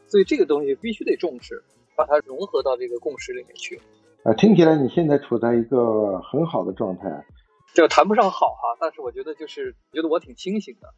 [0.09, 1.63] 所以这个东西必须得重视，
[1.95, 3.81] 把它融合到这个共识里面去。
[4.25, 7.25] 啊，听起来你现在处在一个很好的状态。
[7.73, 10.89] 这个谈不上好哈，但是我觉得就是觉得我挺清醒的，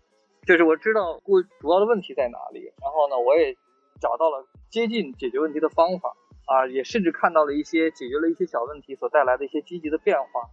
[0.47, 3.55] 就是我知道过主要的问题在哪里，然后呢，我也
[4.01, 10.49] 找到了接近解决问题的方法啊，也甚至看到了一些解决了一些小问题所带来的一些积极的变化。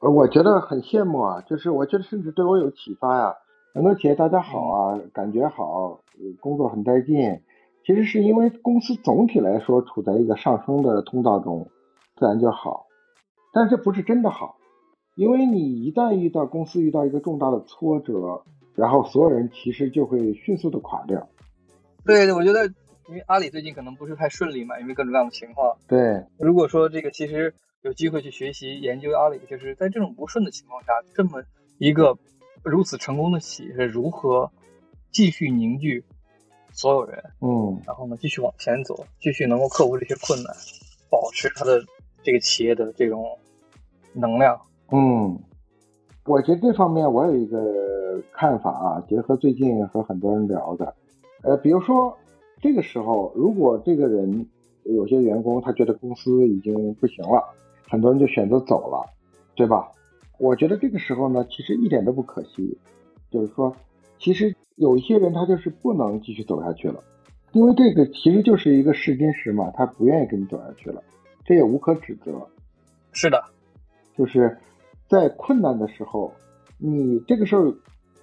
[0.00, 3.34] 呃，我觉得很羡慕啊，就是我觉得甚至对我有启发呀。
[3.72, 6.00] 很多企业大家好啊，感觉好，
[6.40, 7.40] 工作很带劲。
[7.84, 11.70] 其实是因为公司总体来说处在一个上升的通道中，
[12.16, 12.86] 自然就好。
[13.54, 14.56] 但这不是真的好，
[15.14, 18.42] 因为你一旦遇到公司遇到一个重大的挫折，
[18.74, 21.26] 然后所有人其实就会迅速的垮掉。
[22.04, 22.66] 对，我觉得
[23.08, 25.76] 因为阿里最近可能不是太顺利嘛，因为各种各样的情况。
[25.88, 31.42] 对，如果说这个其实有机会去学习研究阿里，就是在这种不顺的情况下，这么
[31.78, 32.16] 一个。
[32.62, 34.50] 如此成功的企业是如何
[35.12, 36.02] 继续凝聚
[36.72, 40.52] 所有人，嗯，然后呢继续往前走，继续能够克服这些困难，
[41.08, 41.80] 保持他的
[42.24, 43.38] 这个企业的这种
[44.12, 44.60] 能量，
[44.90, 45.38] 嗯，
[46.24, 50.92] 我觉得这方面我有一个看法啊，结合最近和很多人聊的，
[51.44, 52.18] 呃，比如说
[52.60, 54.44] 这个时候，如果这个人
[54.82, 57.54] 有些员工他觉得公司已经不行了，
[57.88, 59.08] 很多人就选择走了，
[59.54, 59.90] 对吧？
[60.38, 62.78] 我觉得这个时候呢，其实一点都不可惜，
[63.30, 63.74] 就是说，
[64.18, 67.02] 其实有一些人他就是不能继续走下去了，
[67.52, 71.02] 因为这个其实就是一个试金石嘛，他不愿意跟你走下去了，
[71.44, 72.46] 这也无可指责。
[73.12, 73.42] 是的，
[74.14, 74.58] 就是
[75.08, 76.32] 在困难的时候，
[76.78, 77.74] 你这个时候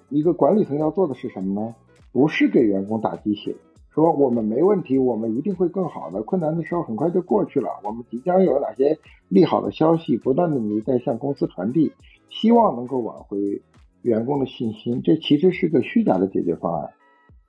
[0.10, 1.76] 一个管理层要做的是什么呢？
[2.12, 3.56] 不是给员工打鸡血。
[3.94, 6.24] 说我们没问题，我们一定会更好的。
[6.24, 8.98] 困难的时候很快就过去了，我们即将有哪些
[9.30, 11.94] 利好的消息，不断的你在向公司传递，
[12.30, 13.62] 希望能够挽回
[14.02, 15.02] 员工的信心。
[15.04, 16.90] 这其实是个虚假的解决方案。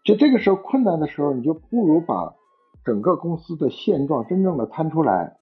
[0.05, 2.35] 就这个时候困难的时候，你就不如把
[2.85, 5.39] 整个公司的现状真正的摊出来，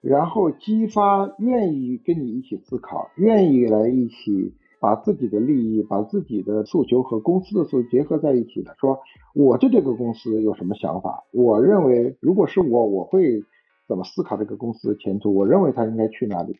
[0.00, 4.54] 然后激发愿意跟你一起思考，愿意来一起。
[4.80, 8.98] 把自己的利益、把自己的诉求和公司的诉求结合在一起的，说
[9.34, 11.22] 我对这个公司有什么想法？
[11.32, 13.44] 我认为，如果是我，我会
[13.86, 15.34] 怎么思考这个公司的前途？
[15.34, 16.56] 我认为它应该去哪里？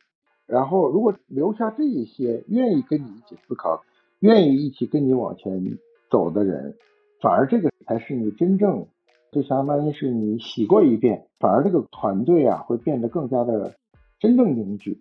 [0.46, 3.82] 然后，如果留下这一些愿意跟你一起思考、
[4.18, 5.78] 愿意一起跟你往前
[6.10, 6.74] 走的人，
[7.22, 8.86] 反而这个才是你真正，
[9.32, 13.74] 就相当于是你洗过一遍，反而这个团队啊会变得更加的
[14.18, 15.00] 真正凝聚。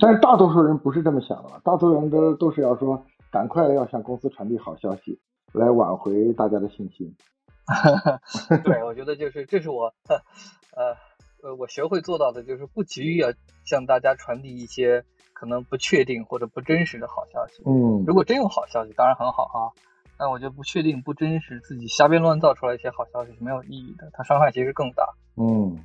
[0.00, 5.20] 但是大多数人不是这么想的，大多数人都都是要说赶快要向公司传递好消息，
[5.52, 7.14] 来挽回大家的信心。
[8.64, 10.16] 对，我觉得就是这是我，呃
[11.42, 13.28] 呃，我学会做到的就是不急于要
[13.64, 17.62] 向大家传递一些可能不确定或者不真实的好消息。
[17.66, 19.70] 嗯，如果真有好消息，当然很好啊。
[20.18, 25.08] 但我觉得不确定、不真实，自己瞎编乱造出来一些好消息是没有意义的，它伤害其实更大。
[25.36, 25.78] 嗯，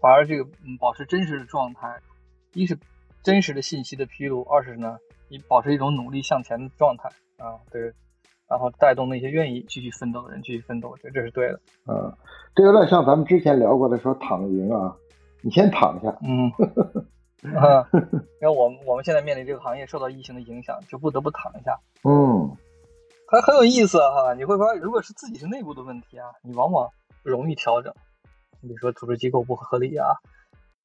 [0.00, 2.00] 反而这个嗯保持真实的状态，
[2.54, 2.78] 一是。
[3.22, 7.08] 真实的信息的披露，二是呢，你保持一种努力向前的状态
[7.38, 7.92] 啊，对，
[8.48, 11.60] 然后带动那些愿意继续奋斗的人继续奋斗，我觉得这是对的。
[11.86, 12.12] 嗯，
[12.54, 14.96] 这有点像咱们之前聊过的说躺赢啊，
[15.42, 16.16] 你先躺下。
[16.22, 16.50] 嗯，
[17.54, 17.88] 啊，
[18.40, 21.78] 因为我们我们现在面临这个行业受到疫情的影响，就不得不躺一下。
[22.04, 22.56] 嗯，
[23.28, 26.90] 还很有意思哈，你会发现，如果是自己是内部的问题啊，你往往
[27.22, 27.94] 容易调整。
[28.60, 30.08] 你比如说组织机构不合理啊，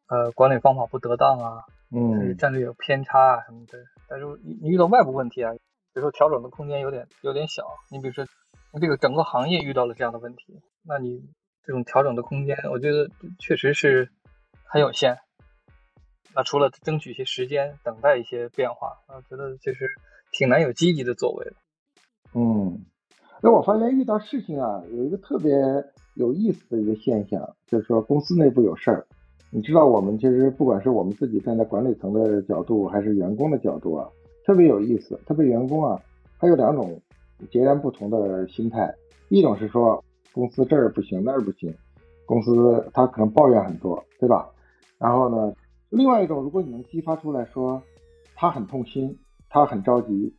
[0.07, 3.77] 呃，管理方法不得当啊，嗯，战略有偏差啊什么的。
[4.09, 5.59] 但是你你遇到外部问题啊，比
[5.93, 8.25] 如说调整的空间有点有点小，你比如说
[8.79, 11.23] 这个整个行业遇到了这样的问题，那你
[11.63, 14.09] 这种调整的空间，我觉得确实是
[14.63, 15.17] 很有限。
[16.35, 19.87] 那除了争取一些时间，等待一些变化，我觉得其实
[20.31, 21.53] 挺难有积极的作为的。
[22.33, 22.85] 嗯，
[23.41, 25.51] 那我发现遇到事情啊，有一个特别
[26.13, 29.07] 有意思的一个现象，就是说公司内部有事儿。
[29.49, 34.05] 你知道，我们其实不管是我们自己站在管理层的角度，还是员工的角度啊，
[34.45, 35.17] 特别有意思。
[35.25, 35.97] 特别员工啊，
[36.37, 36.99] 他有两种
[37.49, 38.93] 截然不同的心态。
[39.29, 41.73] 一种是说公司这儿不行那儿不行，
[42.25, 44.49] 公司他可能抱怨很多，对吧？
[44.97, 45.53] 然后呢，
[45.89, 47.81] 另外一种，如果你能激发出来说
[48.35, 49.17] 他很痛心，
[49.49, 50.35] 他很着急，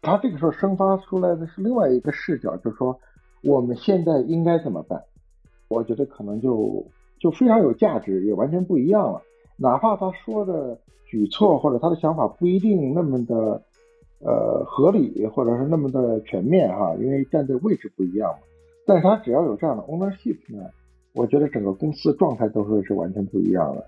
[0.00, 2.96] 他这个时候生发出来的是另外一个视角，就是说
[3.42, 5.02] 我们现在应该怎么办？
[5.66, 6.86] 我觉得可能就。
[7.20, 9.22] 就非常有价值，也完全不一样了。
[9.56, 13.62] 哪怕他说的举措或者他的想法不一定那么的
[14.20, 18.38] 呃合理，或者是那么的全面哈，因为站在位置不一样嘛。
[18.86, 20.70] 但是他只要有这样的 ownership 呢，
[21.14, 23.86] 我觉得整个公司状态都会是完全不一样的。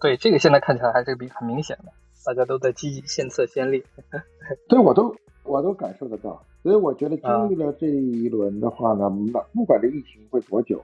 [0.00, 1.92] 对，这个现在看起来还是比很明显的，
[2.24, 3.84] 大家都在积极献策先例。
[4.68, 6.42] 对，我都我都感受得到。
[6.62, 9.10] 所以我觉得经历了这一轮的话呢，
[9.52, 10.82] 不管这疫情会多久。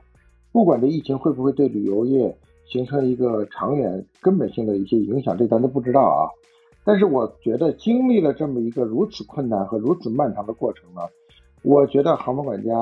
[0.58, 6.26] 不管这疫情会不会对旅游业形成一个长远根本性的一些影响，这咱都不知道啊。
[6.84, 11.02] 但是我觉得经历了这么一个如此困难和如此漫长的过程呢，
[11.62, 12.74] 我觉得航班管家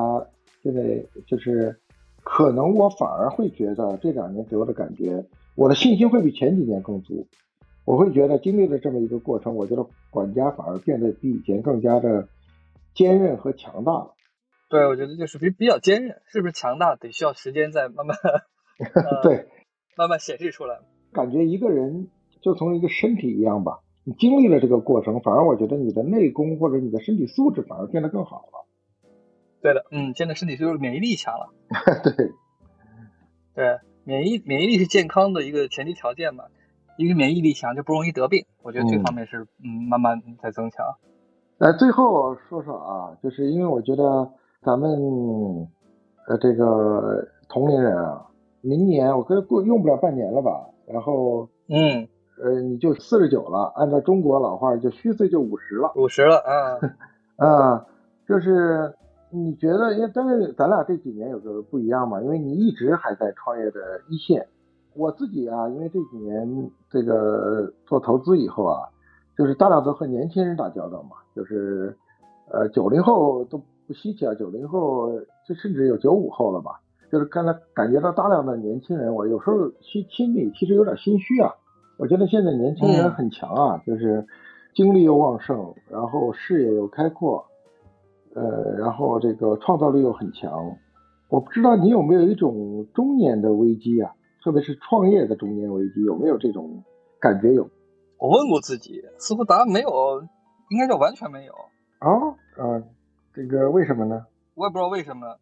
[0.63, 1.77] 现在就是
[2.25, 5.23] 可能我反而会觉得这两年给我的感觉，
[5.55, 7.27] 我的信心会比前几年更足。
[7.85, 12.27] 我会觉得经历了这么一个过程，我觉得管家反而变得比以前更加的
[12.95, 14.15] 坚韧和强大了。
[14.69, 18.17] 对，我觉得就是比比较坚韧，是不是强大得需要时间再慢慢，
[19.23, 19.47] 对，
[19.97, 20.81] 慢慢显示出来。
[21.13, 22.09] 感觉一个人
[22.43, 28.67] 就从一个身体一样吧，你经历了这个过程，反而我觉得你的内功或者你的身体素质反而变得更好了。
[29.63, 31.55] 对的，嗯，现在身体就是免疫力强了。
[32.03, 32.33] 对，
[33.55, 36.47] 对，免疫免疫力是健康的一个前提条件嘛，
[36.99, 40.85] 一个免疫力强就不容易得病，我觉得这方面是嗯慢慢在增强。
[41.59, 44.33] 呃，最后说说啊，就是因为我觉得。
[44.67, 44.91] 咱们
[46.27, 48.27] 呃这个同龄人啊，
[48.63, 50.67] 明年我跟过用不了半年了吧？
[50.89, 52.05] 然后嗯
[52.43, 55.93] 呃你就四十九了，按照中国老话就虚岁就五十了。
[55.95, 56.81] 五十了啊
[57.39, 57.87] 啊，
[58.27, 58.93] 就是
[59.31, 64.45] 你觉得，因为但是咱俩这几年有个不一样嘛，因为你一直还在创业的一线。
[64.97, 68.81] 我自己啊，因为这几年这个做投资以后啊，
[69.39, 71.97] 就是大量都和年轻人打交道嘛，就是
[72.51, 73.63] 呃九零后都。
[73.87, 75.11] 不稀奇啊，九零后
[75.47, 76.81] 这甚至有九五后了吧？
[77.11, 81.55] 就是刚才感觉到大量的年轻人，我有时候心心里其实有点心虚啊。
[81.99, 84.27] 我觉得现在年轻人很强啊，就是
[84.75, 87.47] 精力又旺盛，然后视野又开阔，
[88.35, 90.77] 呃，然后这个创造力又很强。
[91.29, 94.13] 我不知道你有没有一种中年的危机啊？
[94.45, 96.83] 特别是创业的中年危机，有没有这种
[97.21, 97.55] 感觉？
[97.55, 97.69] 有？
[98.19, 99.91] 我问过自己，似乎答案没有，
[100.71, 101.53] 应该叫完全没有
[101.99, 102.11] 啊
[102.57, 102.83] 啊。
[103.37, 104.25] 这个为什么呢？
[104.55, 105.37] 我也不知道为什么。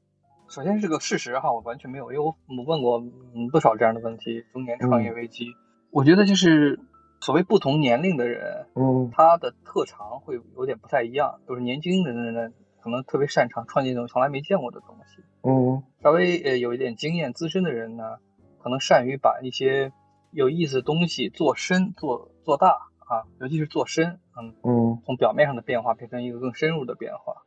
[0.48, 4.44] 首先是个事实哈，我完全没有，因为我我问过嗯不少这样的问题。
[4.52, 5.46] 中年创业危机，
[5.92, 6.80] 我觉得就是
[7.20, 11.38] 所谓不同年龄的人，嗯，他的特长会有点不太一样。
[11.46, 12.50] 就是年轻的人呢，
[12.83, 18.16] 可能特别擅长创建一种从来没见过的东西，嗯，稍微呃有一点经验资深的人呢，
[18.61, 19.92] 可能善于把一些
[20.33, 22.70] 有意思的东西做深做做大
[23.07, 27.44] 啊，尤其是做深，嗯嗯，从表面上的变化变成一个更深入的变化。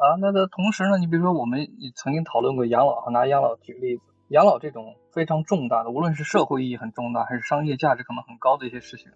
[0.00, 9.12] 啊，那的同时呢，你比如说我们曾经讨论过养老，拿养老举例子，养老这种非常重大的，无论是社会意义很重大，还是商业价值可能很高的一些事情，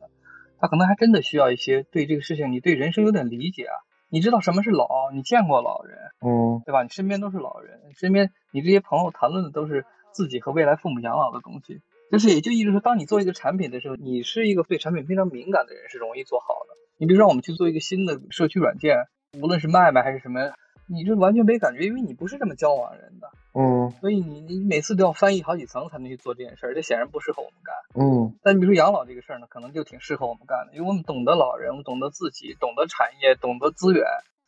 [0.58, 3.72] 它可能还真的需要一些对这个事情，你对人生有点理解啊，
[4.10, 6.82] 你知道什么是老，你见过老人，嗯，对吧？
[6.82, 11.80] 你身边都是老人，身边你这些朋友谈论的都是自己和未来父母养老的东西，
[12.12, 16.76] 就是也就意味着说，当你做一个产品的时候，你是一个对产品非常敏感的人，是容易做好的。
[16.98, 19.06] 你比如说，我们去做一个新的社区软件，
[19.40, 20.52] 无论是卖卖还是什么。
[20.86, 28.34] 你这完全没感觉，因为你不是这么交往人的，嗯，所以你你每次都要翻译好几层才能去做这件事儿，这显然不适合我们干，嗯。
[28.42, 34.04] 但你比如说养老这个事儿呢，可能就挺适合我们干的，因为我们懂得老人，我们懂得自己，懂得产业，懂得资源，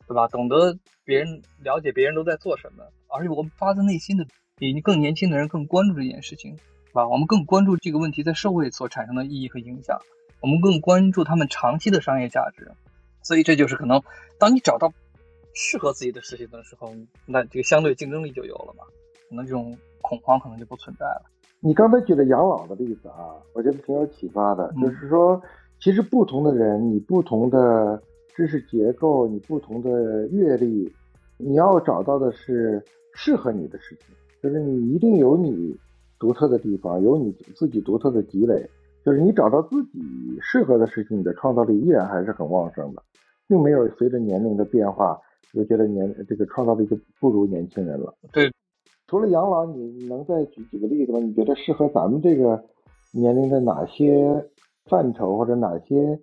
[0.07, 0.27] 对吧？
[0.27, 4.27] 懂得别人了解别人都在做什么，而且我们发自内心的
[4.57, 7.07] 比更年轻的人更关注这件事情，是吧？
[7.07, 9.99] 我们更关注这个问题在社会所产生的意义和影响，
[10.39, 12.73] 我们更关注他们长期的商业价值，
[13.23, 14.03] 所以这就是可能
[14.37, 14.93] 当你找到。
[15.59, 16.91] 适合自己的事情的时候，
[17.25, 18.83] 那这个相对竞争力就有了嘛，
[19.27, 21.23] 可能这种恐慌可能就不存在了。
[21.59, 24.71] 你刚才举的养老的例子啊，我觉得挺有启发的。
[24.79, 25.41] 就是说，
[25.79, 27.99] 其实不同的人，你不同的
[28.35, 30.93] 知识结构，你不同的阅历，
[31.37, 32.79] 你要找到的是
[33.15, 34.15] 适合你的事情。
[34.43, 35.75] 就是你一定有你
[36.19, 38.69] 独特的地方，有你自己独特的积累。
[39.03, 39.99] 就是你找到自己
[40.39, 43.01] 适合的事情，你的创造力依然还是很旺盛的，
[43.47, 45.19] 并没有随着年龄的变化，
[45.53, 48.13] 就觉得年这个创造力就不如年轻人了。
[48.31, 48.51] 对。
[49.09, 51.19] 除了养老，你能再举几个例子吗？
[51.19, 52.61] 你觉得适合咱们这个
[53.13, 54.49] 年龄的哪些
[54.83, 56.19] 范畴，或者哪些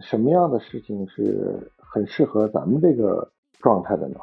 [0.00, 4.16] 什么样的事情是很适合咱们这个状态的呢？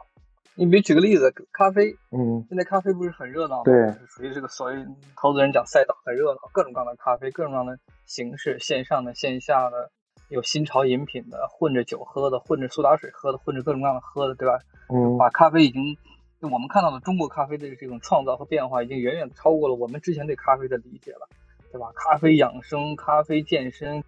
[0.55, 3.63] 你比如举个例子，咖啡，嗯，现在咖啡不是很热闹吗？
[3.65, 4.83] 对，属于这个所谓
[5.15, 7.77] 投资人讲赛道，很热闹，各种各样的咖啡，各种各样的
[8.07, 9.91] 形式，线上的、线下的，
[10.29, 14.57] 有新潮饮品的，混着酒喝的，混着苏打水喝的，混着各种各样的喝的，对吧？
[14.89, 15.97] 嗯，把咖啡已经。
[16.41, 21.27] 我们看到的中国咖啡的这种创造和变化，已经远远超过了我们之前对咖啡的理解了，
[21.69, 21.91] 对吧？
[21.93, 24.01] 咖啡养生、咖啡健身，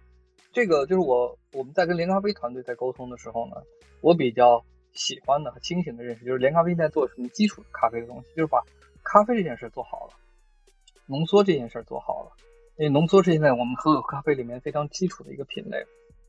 [0.50, 3.56] 这个就是我我们在跟连咖啡团队在沟通的时候呢，
[4.00, 4.64] 我比较
[4.94, 8.62] 喜欢的和清醒的认识，就是连咖啡在做什么基础的咖啡的东西，就是把
[9.04, 10.14] 咖啡这件事做好了，
[11.04, 12.32] 浓缩这件事做好了。
[12.78, 15.84] 因为浓缩是现在我们喝咖啡里面非常基础的一个品类。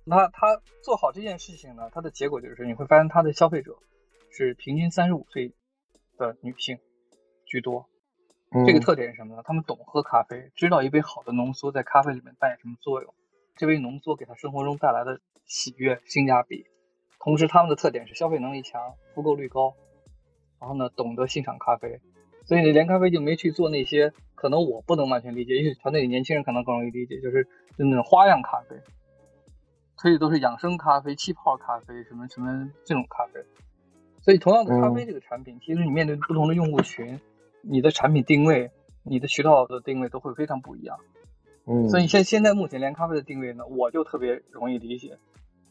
[0.06, 3.78] 那他做好这件事情呢，他的结果就是你会发现他的消费者
[4.32, 5.54] 是平均三十五岁。
[6.16, 6.78] 的女性
[7.44, 7.90] 居多，
[8.68, 9.42] 这个特点是什么呢？
[9.44, 13.16] 他们懂喝咖啡，知道一杯好的浓缩在咖啡里面扮演什么作用，
[13.56, 16.68] 这杯浓缩给他生活中带来的喜悦、性价比。
[17.20, 19.74] 同时，他们的特点是消费能力强、复购率高，
[20.60, 22.00] 然后呢，懂得欣赏咖啡。
[22.46, 27.44] 所以，呢，连咖啡就没去做那些可能我不能完全理解，也许团队里年轻人可能更容易理解，就是
[27.76, 28.76] 就那种花样咖啡，
[30.04, 33.40] 推的都是养生咖啡、气泡咖啡什么什么这种咖啡。
[34.22, 37.22] 所以，同样的咖啡这个产品，其实你面对不同的用户群，
[37.62, 38.70] 你的产品定位、
[39.02, 40.98] 你的渠道的定位都会非常不一样。
[41.66, 45.18] 嗯，所以现现在目前连咖啡的定位呢，我就特别容易理解。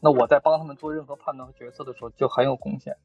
[0.01, 2.97] 那我在帮他们做任何判断和决策的时候，就很有贡献。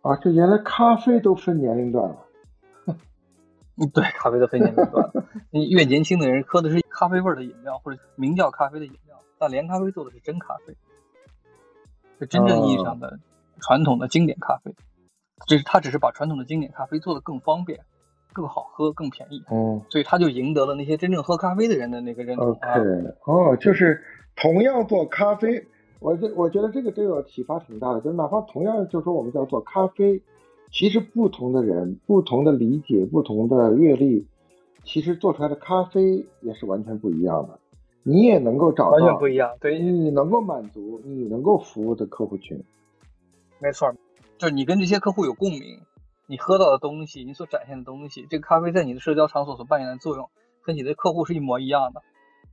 [0.00, 2.16] 啊，这原来咖啡都分年龄段了。
[2.86, 2.96] 嗯，
[3.92, 5.10] 对，咖啡都分年龄段。
[5.52, 9.03] 你越年轻的人喝的是咖啡味的饮料，或者名叫咖啡的饮料，
[9.44, 10.74] 但连咖啡做的是真咖啡，
[12.18, 13.18] 是真正意义上的。
[13.60, 14.74] 传统的经典咖啡，
[15.46, 17.80] 这是他只是把传统的经典咖啡做得更方便、
[18.32, 22.52] 更好喝、更便宜，嗯，所以他就赢得了那些真正喝咖啡的人的那个认同。
[22.52, 22.70] OK，
[23.26, 24.02] 哦，就是
[24.34, 25.66] 同样做咖啡，
[26.00, 30.22] 我这我觉得这个对我启发挺大的，就是哪怕同样就说我们叫做咖啡，
[30.72, 34.26] 其实不同的人、不同的理解、不同的阅历，
[34.84, 37.58] 其实做出来的咖啡也是完全不一样的。
[38.06, 42.62] 你也能够找到完全不一样，对，你能够满足你能够服务的客户群。
[43.58, 43.92] 没错，
[44.36, 45.80] 就是你跟这些客户有共鸣，
[46.26, 50.28] 你喝到的东西，你所展现的东西，这个咖啡在你的社交场所所扮演的作用，
[50.60, 52.02] 和你的客户是一模一样的，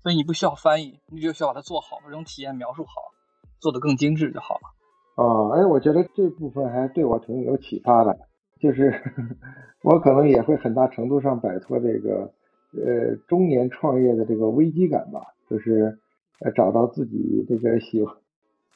[0.02, 3.12] 所以你不需要翻译，你就需要把它做好，这种体验描述好，
[3.60, 4.72] 做得更精致就好了。
[5.16, 8.18] 啊，哎，我觉得这部分还对我挺有启发的，
[8.62, 8.94] 就是
[9.84, 12.32] 我可能也会很大程度上摆脱这个
[12.74, 15.22] 呃中年创业的这个危机感吧，
[15.52, 16.00] 就是
[16.40, 18.16] 呃找到自己这个喜欢。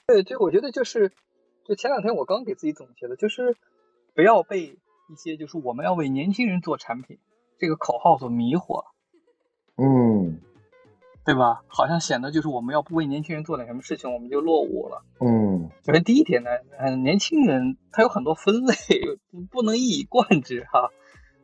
[0.06, 1.12] 对，对我觉得就是。
[1.68, 3.58] 就前两天我刚给自己总结的，就是
[4.14, 4.78] 不要被
[5.10, 7.18] 一些就是我们要为年轻人做产品
[7.58, 8.86] 这个口号所迷惑，
[9.76, 10.42] 嗯，
[11.26, 11.64] 对吧？
[11.66, 15.02] 好像显得就是我们要不为年轻人做点什么事情，我们就落伍了。
[15.22, 18.76] 嗯，首先第一点呢，嗯，年轻人他有很多分类，
[19.50, 20.92] 不能一以贯之哈。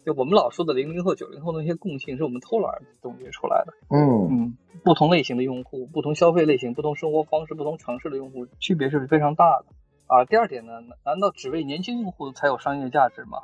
[0.06, 3.74] 就我们老说的零零后、九零后那些共性，是我们偷懒总结出来的。
[3.89, 9.66] 嗯嗯，不同类型的用户、不同消费类型、不同生活方式、不同城市的用户，区别是非常大的。
[10.08, 10.74] 啊，第二点呢？
[11.06, 13.38] 难道只为年轻用户才有商业价值吗？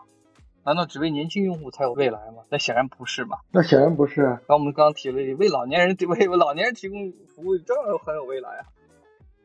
[0.66, 2.44] 难道只为年轻用户才有未来吗？
[2.50, 3.38] 那显然不是嘛。
[3.52, 4.40] 那显然不是。
[4.50, 8.66] 那我们刚刚提了，为老年人为为老年人提供服务，这样很有未来啊。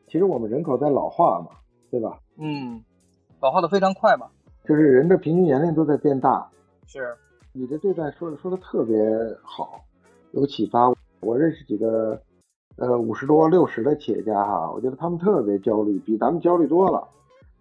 [0.07, 1.51] 其实我们人口在老化嘛，
[1.89, 2.19] 对吧？
[2.37, 2.83] 嗯，
[3.39, 4.27] 老化的非常快嘛。
[4.67, 6.49] 就是人的平均年龄都在变大。
[6.99, 7.15] 是。
[7.51, 8.97] 你的这段说的说的特别
[9.43, 9.81] 好，
[10.31, 10.93] 有启发。
[11.21, 12.21] 我认识几个。
[12.75, 17.07] 呃，五十多、六十的企业家哈，我觉得他们特别焦虑，比咱们焦虑多了。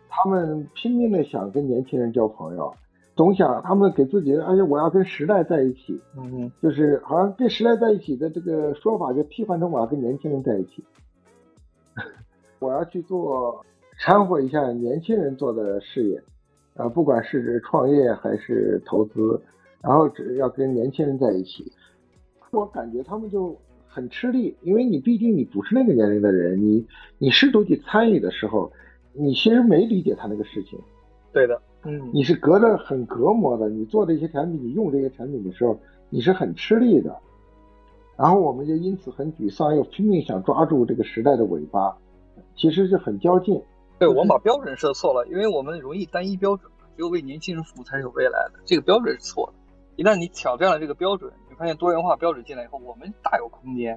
[0.09, 2.75] 他们拼命的想跟年轻人交朋友，
[3.15, 10.83] 总想他们给自己，而且我要跟时代在一起，嗯，就是好像跟时代在一起的这个说法，就替换成我要跟年轻人在一起。
[12.59, 13.63] 我要去做
[13.99, 16.23] 掺和一下年轻人做的事业，
[16.75, 19.41] 啊，不管是创业还是投资，
[19.81, 21.73] 然后只要跟年轻人在一起，
[22.51, 23.57] 我感觉他们就。
[23.95, 26.87] 很吃力，因为你毕竟你不是那个年龄的人，你
[27.19, 28.73] 你试图去参与的时候，
[29.13, 30.81] 你其实没理解他那个事情。
[31.31, 37.15] 对的，嗯，你是隔着很隔膜的，你做这些产品，你用这些产品的时候，你是很吃力的。
[38.17, 41.95] 然后我们就因此很沮丧，又拼命想抓住这个时代的尾巴，
[42.57, 43.61] 其实是很较劲。
[44.03, 48.59] 对我们把标准设错了，因为我们容易单一标准，只有为年轻人服务才是有未来的。
[48.65, 49.53] 这个标准是错的。
[49.95, 53.97] 一旦你挑战了这个标准，你发现多元化标准进来以后，我们大有空间。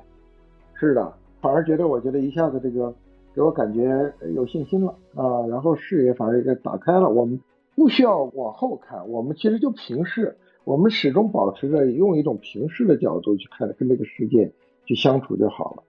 [0.75, 2.93] 是的，反而觉得我觉得一下子这个
[3.33, 7.09] 给我感觉有信心了啊，然后视野反而也打开了。
[7.09, 7.41] 我们
[7.75, 14.51] 不需要往后看，我们其实就平视，我们始终保持着用一种平视的角度去看，跟这个世界
[14.85, 15.83] 去相处就好了。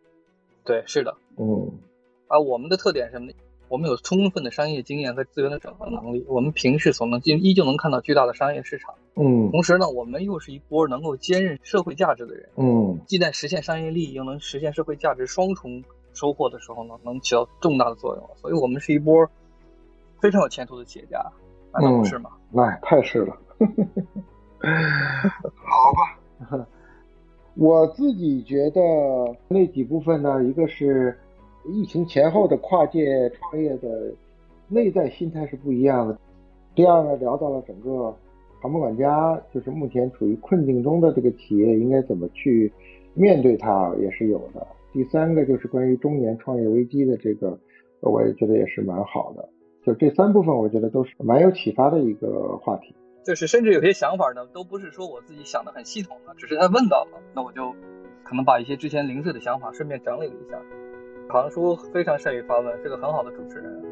[0.65, 1.71] 对，是的，嗯，
[2.29, 3.33] 啊，我们的特点是什么呢？
[3.69, 8.95] 我们有充分的商业经验和资源的整合能力，我们平视所能，依依旧能看到巨大的商业市场。
[9.17, 12.49] 嗯，同时呢，我们又是一波能够兼任社会价值的人。
[12.57, 18.31] 嗯，既在实现商业利益，又能实现社会价值双重收获的时候呢，能起到重大的作用。
[18.37, 19.29] 所以，我们是一波
[20.21, 21.21] 非常有前途的企业家，
[21.73, 22.31] 难道不是吗？
[22.57, 23.37] 哎，太是了。
[25.55, 26.67] 好吧，
[27.57, 28.81] 我自己觉得
[29.49, 31.19] 那几部分呢，一个是。
[31.69, 34.13] 疫情前后的跨界创业的
[34.69, 36.19] 内在心态是不一样的。
[36.75, 38.15] 第二呢，聊到了整个
[38.61, 42.73] 航母管家，就是目前处于困境中的这个企业应该怎么去
[43.15, 44.67] 面对它，也是有的。
[44.93, 47.59] 第三个就是关于中年创业危机的这个，
[48.01, 49.49] 我也觉得也是蛮好的。
[49.85, 52.95] 就这三部分，我觉得都是蛮有启发的一个话题。
[53.25, 57.73] 就是甚至有些想法呢，都不是说我自己想的很系统的，只是他问到了，那我就
[58.25, 60.61] 可能把一些之前零碎的想法顺便整理了一下。
[61.29, 63.86] 唐叔非常善于发问，是个很好的主持人。